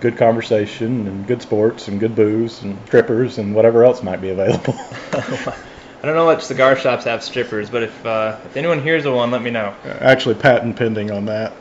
good 0.00 0.16
conversation 0.16 1.06
and 1.06 1.26
good 1.26 1.42
sports 1.42 1.88
and 1.88 2.00
good 2.00 2.14
booze 2.14 2.62
and 2.62 2.78
strippers 2.86 3.36
and 3.36 3.54
whatever 3.54 3.84
else 3.84 4.02
might 4.02 4.20
be 4.20 4.30
available. 4.30 4.74
I 6.02 6.06
don't 6.06 6.14
know 6.14 6.24
what 6.24 6.42
cigar 6.42 6.76
shops 6.76 7.04
have 7.04 7.22
strippers, 7.22 7.68
but 7.68 7.82
if 7.82 8.06
uh, 8.06 8.38
if 8.46 8.56
anyone 8.56 8.82
hears 8.82 9.04
of 9.04 9.12
one, 9.12 9.30
let 9.30 9.42
me 9.42 9.50
know. 9.50 9.74
Actually, 9.84 10.36
patent 10.36 10.76
pending 10.76 11.10
on 11.10 11.26
that. 11.26 11.52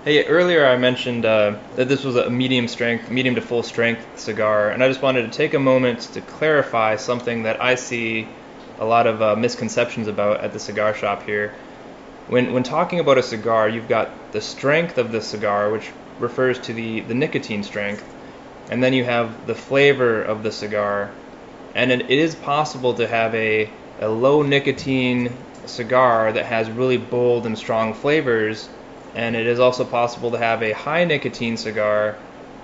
hey, 0.04 0.26
earlier 0.26 0.66
I 0.66 0.76
mentioned 0.76 1.24
uh, 1.24 1.56
that 1.76 1.88
this 1.88 2.02
was 2.02 2.16
a 2.16 2.28
medium 2.28 2.66
strength, 2.66 3.08
medium 3.08 3.36
to 3.36 3.40
full 3.40 3.62
strength 3.62 4.18
cigar, 4.18 4.70
and 4.70 4.82
I 4.82 4.88
just 4.88 5.00
wanted 5.00 5.30
to 5.30 5.36
take 5.38 5.54
a 5.54 5.60
moment 5.60 6.00
to 6.14 6.20
clarify 6.22 6.96
something 6.96 7.44
that 7.44 7.62
I 7.62 7.76
see 7.76 8.26
a 8.80 8.84
lot 8.84 9.06
of 9.06 9.22
uh, 9.22 9.36
misconceptions 9.36 10.08
about 10.08 10.40
at 10.40 10.52
the 10.52 10.58
cigar 10.58 10.92
shop 10.92 11.22
here. 11.22 11.54
When 12.28 12.52
when 12.52 12.64
talking 12.64 12.98
about 12.98 13.16
a 13.16 13.22
cigar, 13.22 13.68
you've 13.68 13.88
got 13.88 14.10
the 14.32 14.40
strength 14.40 14.98
of 14.98 15.12
the 15.12 15.20
cigar, 15.20 15.70
which 15.70 15.88
refers 16.18 16.58
to 16.62 16.72
the 16.72 16.98
the 16.98 17.14
nicotine 17.14 17.62
strength, 17.62 18.04
and 18.70 18.82
then 18.82 18.92
you 18.92 19.04
have 19.04 19.46
the 19.46 19.54
flavor 19.54 20.20
of 20.20 20.42
the 20.42 20.50
cigar 20.50 21.12
and 21.76 21.92
it 21.92 22.10
is 22.10 22.34
possible 22.34 22.94
to 22.94 23.06
have 23.06 23.34
a, 23.34 23.70
a 24.00 24.08
low 24.08 24.40
nicotine 24.40 25.30
cigar 25.66 26.32
that 26.32 26.46
has 26.46 26.70
really 26.70 26.96
bold 26.96 27.44
and 27.44 27.56
strong 27.56 27.92
flavors, 27.92 28.66
and 29.14 29.36
it 29.36 29.46
is 29.46 29.60
also 29.60 29.84
possible 29.84 30.30
to 30.30 30.38
have 30.38 30.62
a 30.62 30.72
high 30.72 31.04
nicotine 31.04 31.56
cigar 31.56 32.16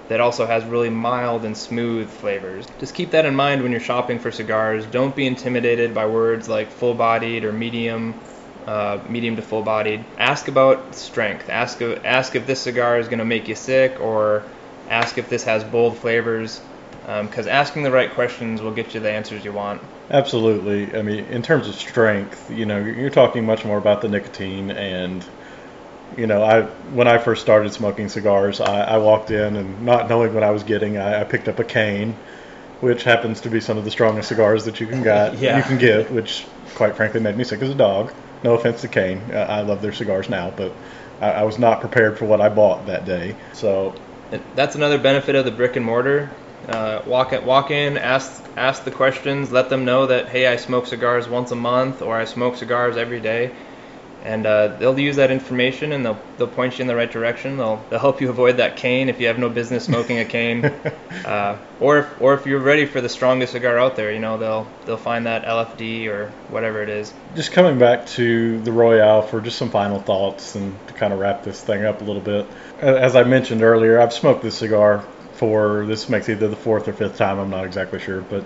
that 0.09 0.21
also 0.21 0.47
has 0.47 0.65
really 0.65 0.89
mild 0.89 1.45
and 1.45 1.55
smooth 1.55 2.09
flavors. 2.09 2.67
Just 2.81 2.95
keep 2.95 3.11
that 3.11 3.27
in 3.27 3.37
mind 3.37 3.63
when 3.63 3.71
you're 3.71 3.81
shopping 3.81 4.19
for 4.19 4.31
cigars. 4.31 4.87
Don't 4.87 5.15
be 5.15 5.27
intimidated 5.27 5.95
by 5.95 6.07
words 6.07 6.49
like 6.49 6.71
full 6.71 6.95
bodied 6.95 7.45
or 7.45 7.53
medium. 7.53 8.15
Uh, 8.67 9.03
medium 9.09 9.35
to 9.35 9.43
full 9.43 9.63
bodied. 9.63 10.05
Ask 10.17 10.47
about 10.47 10.95
strength. 10.95 11.51
Ask 11.51 11.83
ask 11.83 12.37
if 12.37 12.47
this 12.47 12.61
cigar 12.61 12.99
is 12.99 13.09
going 13.09 13.19
to 13.19 13.25
make 13.25 13.49
you 13.49 13.57
sick, 13.57 14.01
or 14.01 14.45
ask 14.89 15.19
if 15.19 15.29
this 15.29 15.43
has 15.45 15.65
bold 15.65 15.99
flavors 15.99 16.61
because 17.03 17.47
um, 17.47 17.53
asking 17.53 17.83
the 17.83 17.91
right 17.91 18.13
questions 18.13 18.63
will 18.63 18.71
get 18.71 18.95
you 18.95 19.01
the 19.01 19.11
answers 19.11 19.45
you 19.45 19.53
want. 19.53 19.83
Absolutely. 20.11 20.97
I 20.97 21.03
mean, 21.03 21.25
in 21.27 21.43
terms 21.43 21.69
of 21.69 21.75
strength, 21.75 22.51
you 22.51 22.65
know, 22.65 22.79
you're 22.79 23.11
talking 23.11 23.45
much 23.45 23.65
more 23.65 23.79
about 23.79 24.03
the 24.03 24.09
nicotine 24.09 24.71
and. 24.71 25.25
You 26.15 26.27
know, 26.27 26.43
I 26.43 26.65
when 26.93 27.09
I 27.09 27.17
first 27.17 27.41
started 27.41 27.73
smoking 27.73 28.11
cigars, 28.11 28.61
I, 28.61 28.83
I 28.83 28.99
walked 28.99 29.31
in 29.31 29.57
and 29.57 29.81
not 29.81 30.11
knowing 30.11 30.35
what 30.35 30.43
I 30.43 30.51
was 30.51 30.63
getting, 30.63 30.99
I, 30.99 31.23
I 31.23 31.25
picked 31.25 31.49
up 31.49 31.59
a 31.59 31.65
Cain, 31.65 32.15
which 32.83 33.03
happens 33.03 33.41
to 33.41 33.49
be 33.49 33.61
some 33.61 33.79
of 33.79 33.87
the 33.87 33.91
strongest 33.91 34.29
cigars 34.29 34.67
that 34.67 34.79
you 34.79 34.87
can 34.87 35.03
get. 35.03 35.39
yeah. 35.39 35.57
You 35.57 35.63
can 35.63 35.79
get, 35.79 36.11
which 36.13 36.45
quite 36.75 36.97
frankly 36.97 37.21
made 37.21 37.35
me 37.35 37.45
sick 37.45 37.63
as 37.63 37.71
a 37.71 37.75
dog. 37.75 38.13
No 38.43 38.53
offense 38.53 38.83
to 38.83 38.89
Cain, 38.89 39.23
I 39.33 39.63
love 39.63 39.81
their 39.81 39.95
cigars 39.95 40.29
now, 40.29 40.51
but 40.51 40.75
I, 41.23 41.31
I 41.31 41.43
was 41.45 41.59
not 41.59 41.81
prepared 41.81 42.19
for 42.19 42.27
what 42.27 42.43
I 42.43 42.51
bought 42.51 42.87
that 42.87 43.07
day. 43.07 43.37
So 43.55 43.95
that's 44.55 44.75
another 44.75 44.99
benefit 44.99 45.35
of 45.35 45.45
the 45.45 45.51
brick 45.51 45.77
and 45.77 45.87
mortar. 45.87 46.31
Uh, 46.69 47.03
walk 47.07 47.33
in, 47.33 47.45
walk 47.45 47.71
in, 47.71 47.99
ask 47.99 48.43
ask 48.57 48.85
the 48.85 48.91
questions, 48.91 49.51
let 49.51 49.69
them 49.69 49.85
know 49.85 50.07
that 50.07 50.29
hey, 50.29 50.47
I 50.47 50.57
smoke 50.57 50.87
cigars 50.87 51.29
once 51.29 51.51
a 51.51 51.57
month 51.57 52.03
or 52.03 52.17
I 52.17 52.25
smoke 52.25 52.57
cigars 52.57 52.97
every 52.97 53.21
day, 53.21 53.51
and 54.23 54.47
uh, 54.47 54.69
they'll 54.79 54.99
use 54.99 55.17
that 55.17 55.33
information 55.33 55.93
and 55.93 56.05
they'll 56.05 56.19
they'll 56.39 56.47
point 56.47 56.79
you 56.79 56.83
in 56.83 56.87
the 56.87 56.95
right 56.95 57.11
direction. 57.11 57.57
They'll 57.57 57.85
they'll 57.91 57.99
help 57.99 58.21
you 58.21 58.31
avoid 58.31 58.59
that 58.59 58.77
Cain 58.77 59.09
if 59.09 59.21
you 59.21 59.27
have 59.27 59.41
no 59.41 59.49
business 59.49 59.85
smoking 59.85 60.21
a 60.21 60.25
Cain, 60.25 60.65
uh, 61.25 61.59
or 61.81 61.99
if 61.99 62.21
or 62.21 62.35
if 62.35 62.47
you're 62.47 62.61
ready 62.61 62.87
for 62.87 63.01
the 63.01 63.09
strongest 63.09 63.53
cigar 63.53 63.77
out 63.81 63.97
there, 63.97 64.13
you 64.13 64.21
know 64.21 64.39
they'll 64.39 64.69
they'll 64.87 64.97
find 64.97 65.27
that 65.27 65.45
LFD 65.45 66.07
or 66.07 66.31
whatever 66.49 66.81
it 66.81 66.89
is. 66.89 67.13
Just 67.35 67.51
coming 67.51 67.81
back 67.81 68.07
to 68.07 68.61
the 68.61 68.71
Royale 68.71 69.23
for 69.23 69.41
just 69.41 69.59
some 69.59 69.71
final 69.71 70.01
thoughts 70.01 70.55
and 70.55 70.77
to 70.87 70.95
kind 70.95 71.13
of 71.13 71.19
wrap 71.19 71.43
this 71.43 71.61
thing 71.61 71.85
up 71.85 72.03
a 72.03 72.05
little 72.05 72.23
bit. 72.23 72.47
As 72.79 73.17
I 73.17 73.25
mentioned 73.25 73.63
earlier, 73.63 74.01
I've 74.01 74.13
smoked 74.13 74.43
this 74.43 74.59
cigar 74.59 75.05
for 75.43 75.85
this 75.87 76.09
makes 76.09 76.29
either 76.29 76.47
the 76.47 76.55
fourth 76.55 76.87
or 76.87 76.93
fifth 76.93 77.17
time. 77.17 77.41
I'm 77.41 77.51
not 77.51 77.65
exactly 77.65 77.99
sure, 77.99 78.21
but 78.21 78.45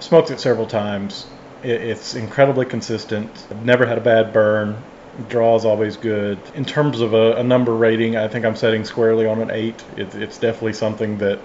smoked 0.00 0.32
it 0.32 0.40
several 0.40 0.66
times. 0.66 1.24
It, 1.62 1.80
it's 1.82 2.16
incredibly 2.16 2.66
consistent. 2.66 3.30
I've 3.48 3.64
never 3.64 3.86
had 3.86 3.96
a 3.96 4.00
bad 4.00 4.32
burn. 4.32 4.76
Draw 5.28 5.54
is 5.54 5.64
always 5.64 5.96
good. 5.96 6.40
In 6.56 6.64
terms 6.64 7.00
of 7.00 7.14
a, 7.14 7.34
a, 7.34 7.44
number 7.44 7.72
rating, 7.72 8.16
I 8.16 8.26
think 8.26 8.44
I'm 8.44 8.56
setting 8.56 8.84
squarely 8.84 9.24
on 9.24 9.40
an 9.40 9.52
eight. 9.52 9.84
It, 9.96 10.16
it's 10.16 10.38
definitely 10.38 10.72
something 10.72 11.18
that 11.18 11.38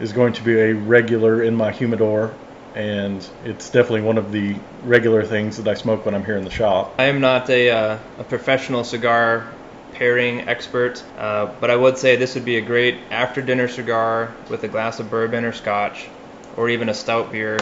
is 0.00 0.12
going 0.12 0.32
to 0.32 0.42
be 0.42 0.58
a 0.58 0.72
regular 0.74 1.40
in 1.40 1.54
my 1.54 1.70
humidor 1.70 2.34
and 2.74 3.26
it's 3.44 3.70
definitely 3.70 4.02
one 4.02 4.18
of 4.18 4.32
the 4.32 4.54
regular 4.84 5.24
things 5.24 5.56
that 5.56 5.66
I 5.66 5.74
smoke 5.74 6.04
when 6.04 6.14
I'm 6.14 6.24
here 6.24 6.36
in 6.36 6.44
the 6.44 6.50
shop. 6.50 6.96
I 6.98 7.04
am 7.04 7.20
not 7.20 7.48
a, 7.48 7.70
uh, 7.70 7.98
a 8.18 8.24
professional 8.24 8.84
cigar 8.84 9.46
pairing 9.98 10.48
expert, 10.48 11.02
uh, 11.18 11.46
but 11.60 11.70
I 11.70 11.76
would 11.76 11.96
say 11.98 12.16
this 12.16 12.34
would 12.34 12.44
be 12.44 12.56
a 12.56 12.60
great 12.60 12.98
after 13.10 13.40
dinner 13.40 13.68
cigar 13.68 14.34
with 14.50 14.62
a 14.64 14.68
glass 14.68 15.00
of 15.00 15.10
bourbon 15.10 15.44
or 15.44 15.52
scotch, 15.52 16.08
or 16.56 16.68
even 16.68 16.88
a 16.88 16.94
stout 16.94 17.32
beer. 17.32 17.58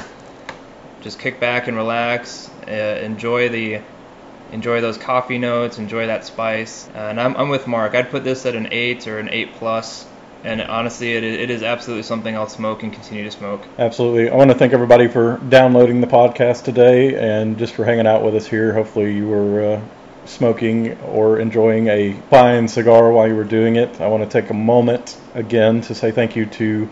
Just 1.01 1.18
kick 1.18 1.38
back 1.38 1.68
and 1.68 1.77
relax, 1.77 2.51
uh, 2.66 2.70
enjoy 2.70 3.49
the 3.49 3.81
enjoy 4.53 4.81
those 4.81 4.99
coffee 4.99 5.38
notes, 5.38 5.79
enjoy 5.79 6.07
that 6.07 6.25
spice. 6.25 6.88
Uh, 6.94 6.99
and 6.99 7.20
I'm, 7.20 7.37
I'm 7.37 7.49
with 7.49 7.66
Mark. 7.66 7.94
I'd 7.94 8.11
put 8.11 8.25
this 8.25 8.47
at 8.47 8.55
an 8.55 8.68
8 8.70 9.09
or 9.09 9.18
an 9.18 9.29
8 9.29 9.55
plus. 9.55 10.07
And 10.44 10.61
honestly, 10.61 11.14
it, 11.14 11.25
it 11.25 11.51
is 11.51 11.62
absolutely 11.62 12.03
something 12.03 12.37
I'll 12.37 12.49
smoke 12.49 12.83
and 12.83 12.92
continue 12.92 13.25
to 13.25 13.31
smoke. 13.31 13.62
Absolutely. 13.79 14.31
I 14.31 14.37
want 14.37 14.51
to 14.51 14.57
thank 14.57 14.73
everybody 14.73 15.09
for 15.09 15.38
downloading 15.49 16.01
the 16.01 16.07
podcast 16.07 16.64
today 16.64 17.16
and 17.16 17.59
just 17.59 17.75
for 17.75 17.85
hanging 17.85 18.07
out 18.07 18.23
with 18.23 18.35
us 18.35 18.47
here. 18.47 18.73
Hopefully, 18.75 19.14
you 19.14 19.27
were 19.27 19.77
uh, 19.77 19.81
smoking 20.26 20.98
or 21.00 21.38
enjoying 21.38 21.88
a 21.88 22.12
fine 22.30 22.68
cigar 22.68 23.12
while 23.12 23.28
you 23.28 23.34
were 23.34 23.44
doing 23.44 23.76
it. 23.76 24.00
I 24.00 24.08
want 24.08 24.28
to 24.28 24.40
take 24.40 24.50
a 24.50 24.54
moment 24.54 25.16
again 25.34 25.80
to 25.82 25.94
say 25.94 26.10
thank 26.10 26.37
you 26.37 26.46
to 26.46 26.88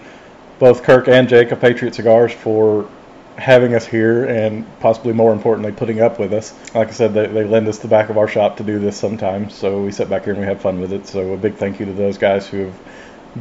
both 0.58 0.82
Kirk 0.82 1.08
and 1.08 1.28
Jake 1.28 1.50
of 1.50 1.60
Patriot 1.60 1.94
Cigars 1.94 2.32
for 2.32 2.88
having 3.36 3.74
us 3.74 3.86
here 3.86 4.24
and 4.24 4.66
possibly 4.80 5.12
more 5.12 5.32
importantly 5.32 5.72
putting 5.72 6.00
up 6.00 6.18
with 6.18 6.32
us. 6.32 6.52
Like 6.74 6.88
I 6.88 6.92
said, 6.92 7.14
they, 7.14 7.26
they 7.26 7.44
lend 7.44 7.66
us 7.66 7.78
the 7.78 7.88
back 7.88 8.10
of 8.10 8.18
our 8.18 8.28
shop 8.28 8.58
to 8.58 8.62
do 8.62 8.78
this 8.78 8.96
sometimes, 8.96 9.54
so 9.54 9.82
we 9.82 9.90
sit 9.90 10.08
back 10.10 10.24
here 10.24 10.34
and 10.34 10.40
we 10.40 10.46
have 10.46 10.60
fun 10.60 10.80
with 10.80 10.92
it. 10.92 11.06
So 11.06 11.32
a 11.32 11.36
big 11.36 11.56
thank 11.56 11.80
you 11.80 11.86
to 11.86 11.92
those 11.92 12.18
guys 12.18 12.46
who 12.46 12.66
have 12.66 12.80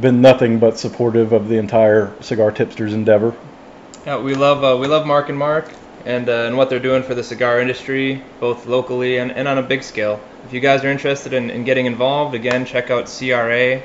been 0.00 0.22
nothing 0.22 0.58
but 0.58 0.78
supportive 0.78 1.32
of 1.32 1.48
the 1.48 1.56
entire 1.58 2.14
Cigar 2.22 2.50
Tipsters 2.50 2.94
endeavor. 2.94 3.36
Yeah, 4.06 4.18
we 4.18 4.34
love 4.34 4.64
uh, 4.64 4.80
we 4.80 4.88
love 4.88 5.06
Mark 5.06 5.28
and 5.28 5.38
Mark 5.38 5.70
and, 6.04 6.28
uh, 6.28 6.46
and 6.46 6.56
what 6.56 6.70
they're 6.70 6.80
doing 6.80 7.02
for 7.02 7.14
the 7.14 7.24
cigar 7.24 7.60
industry, 7.60 8.22
both 8.40 8.66
locally 8.66 9.18
and, 9.18 9.32
and 9.32 9.48
on 9.48 9.58
a 9.58 9.62
big 9.62 9.82
scale. 9.82 10.20
If 10.44 10.52
you 10.52 10.60
guys 10.60 10.84
are 10.84 10.90
interested 10.90 11.32
in, 11.32 11.50
in 11.50 11.64
getting 11.64 11.86
involved, 11.86 12.34
again, 12.34 12.64
check 12.64 12.90
out 12.90 13.06
CRA 13.06 13.82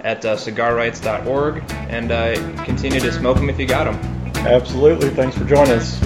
at 0.00 0.24
uh, 0.24 0.36
cigarrights.org 0.36 1.62
and 1.70 2.10
uh, 2.10 2.64
continue 2.64 3.00
to 3.00 3.12
smoke 3.12 3.36
them 3.36 3.50
if 3.50 3.58
you 3.58 3.66
got 3.66 3.84
them. 3.84 3.96
Absolutely. 4.46 5.10
Thanks 5.10 5.36
for 5.36 5.44
joining 5.44 5.72
us. 5.72 6.00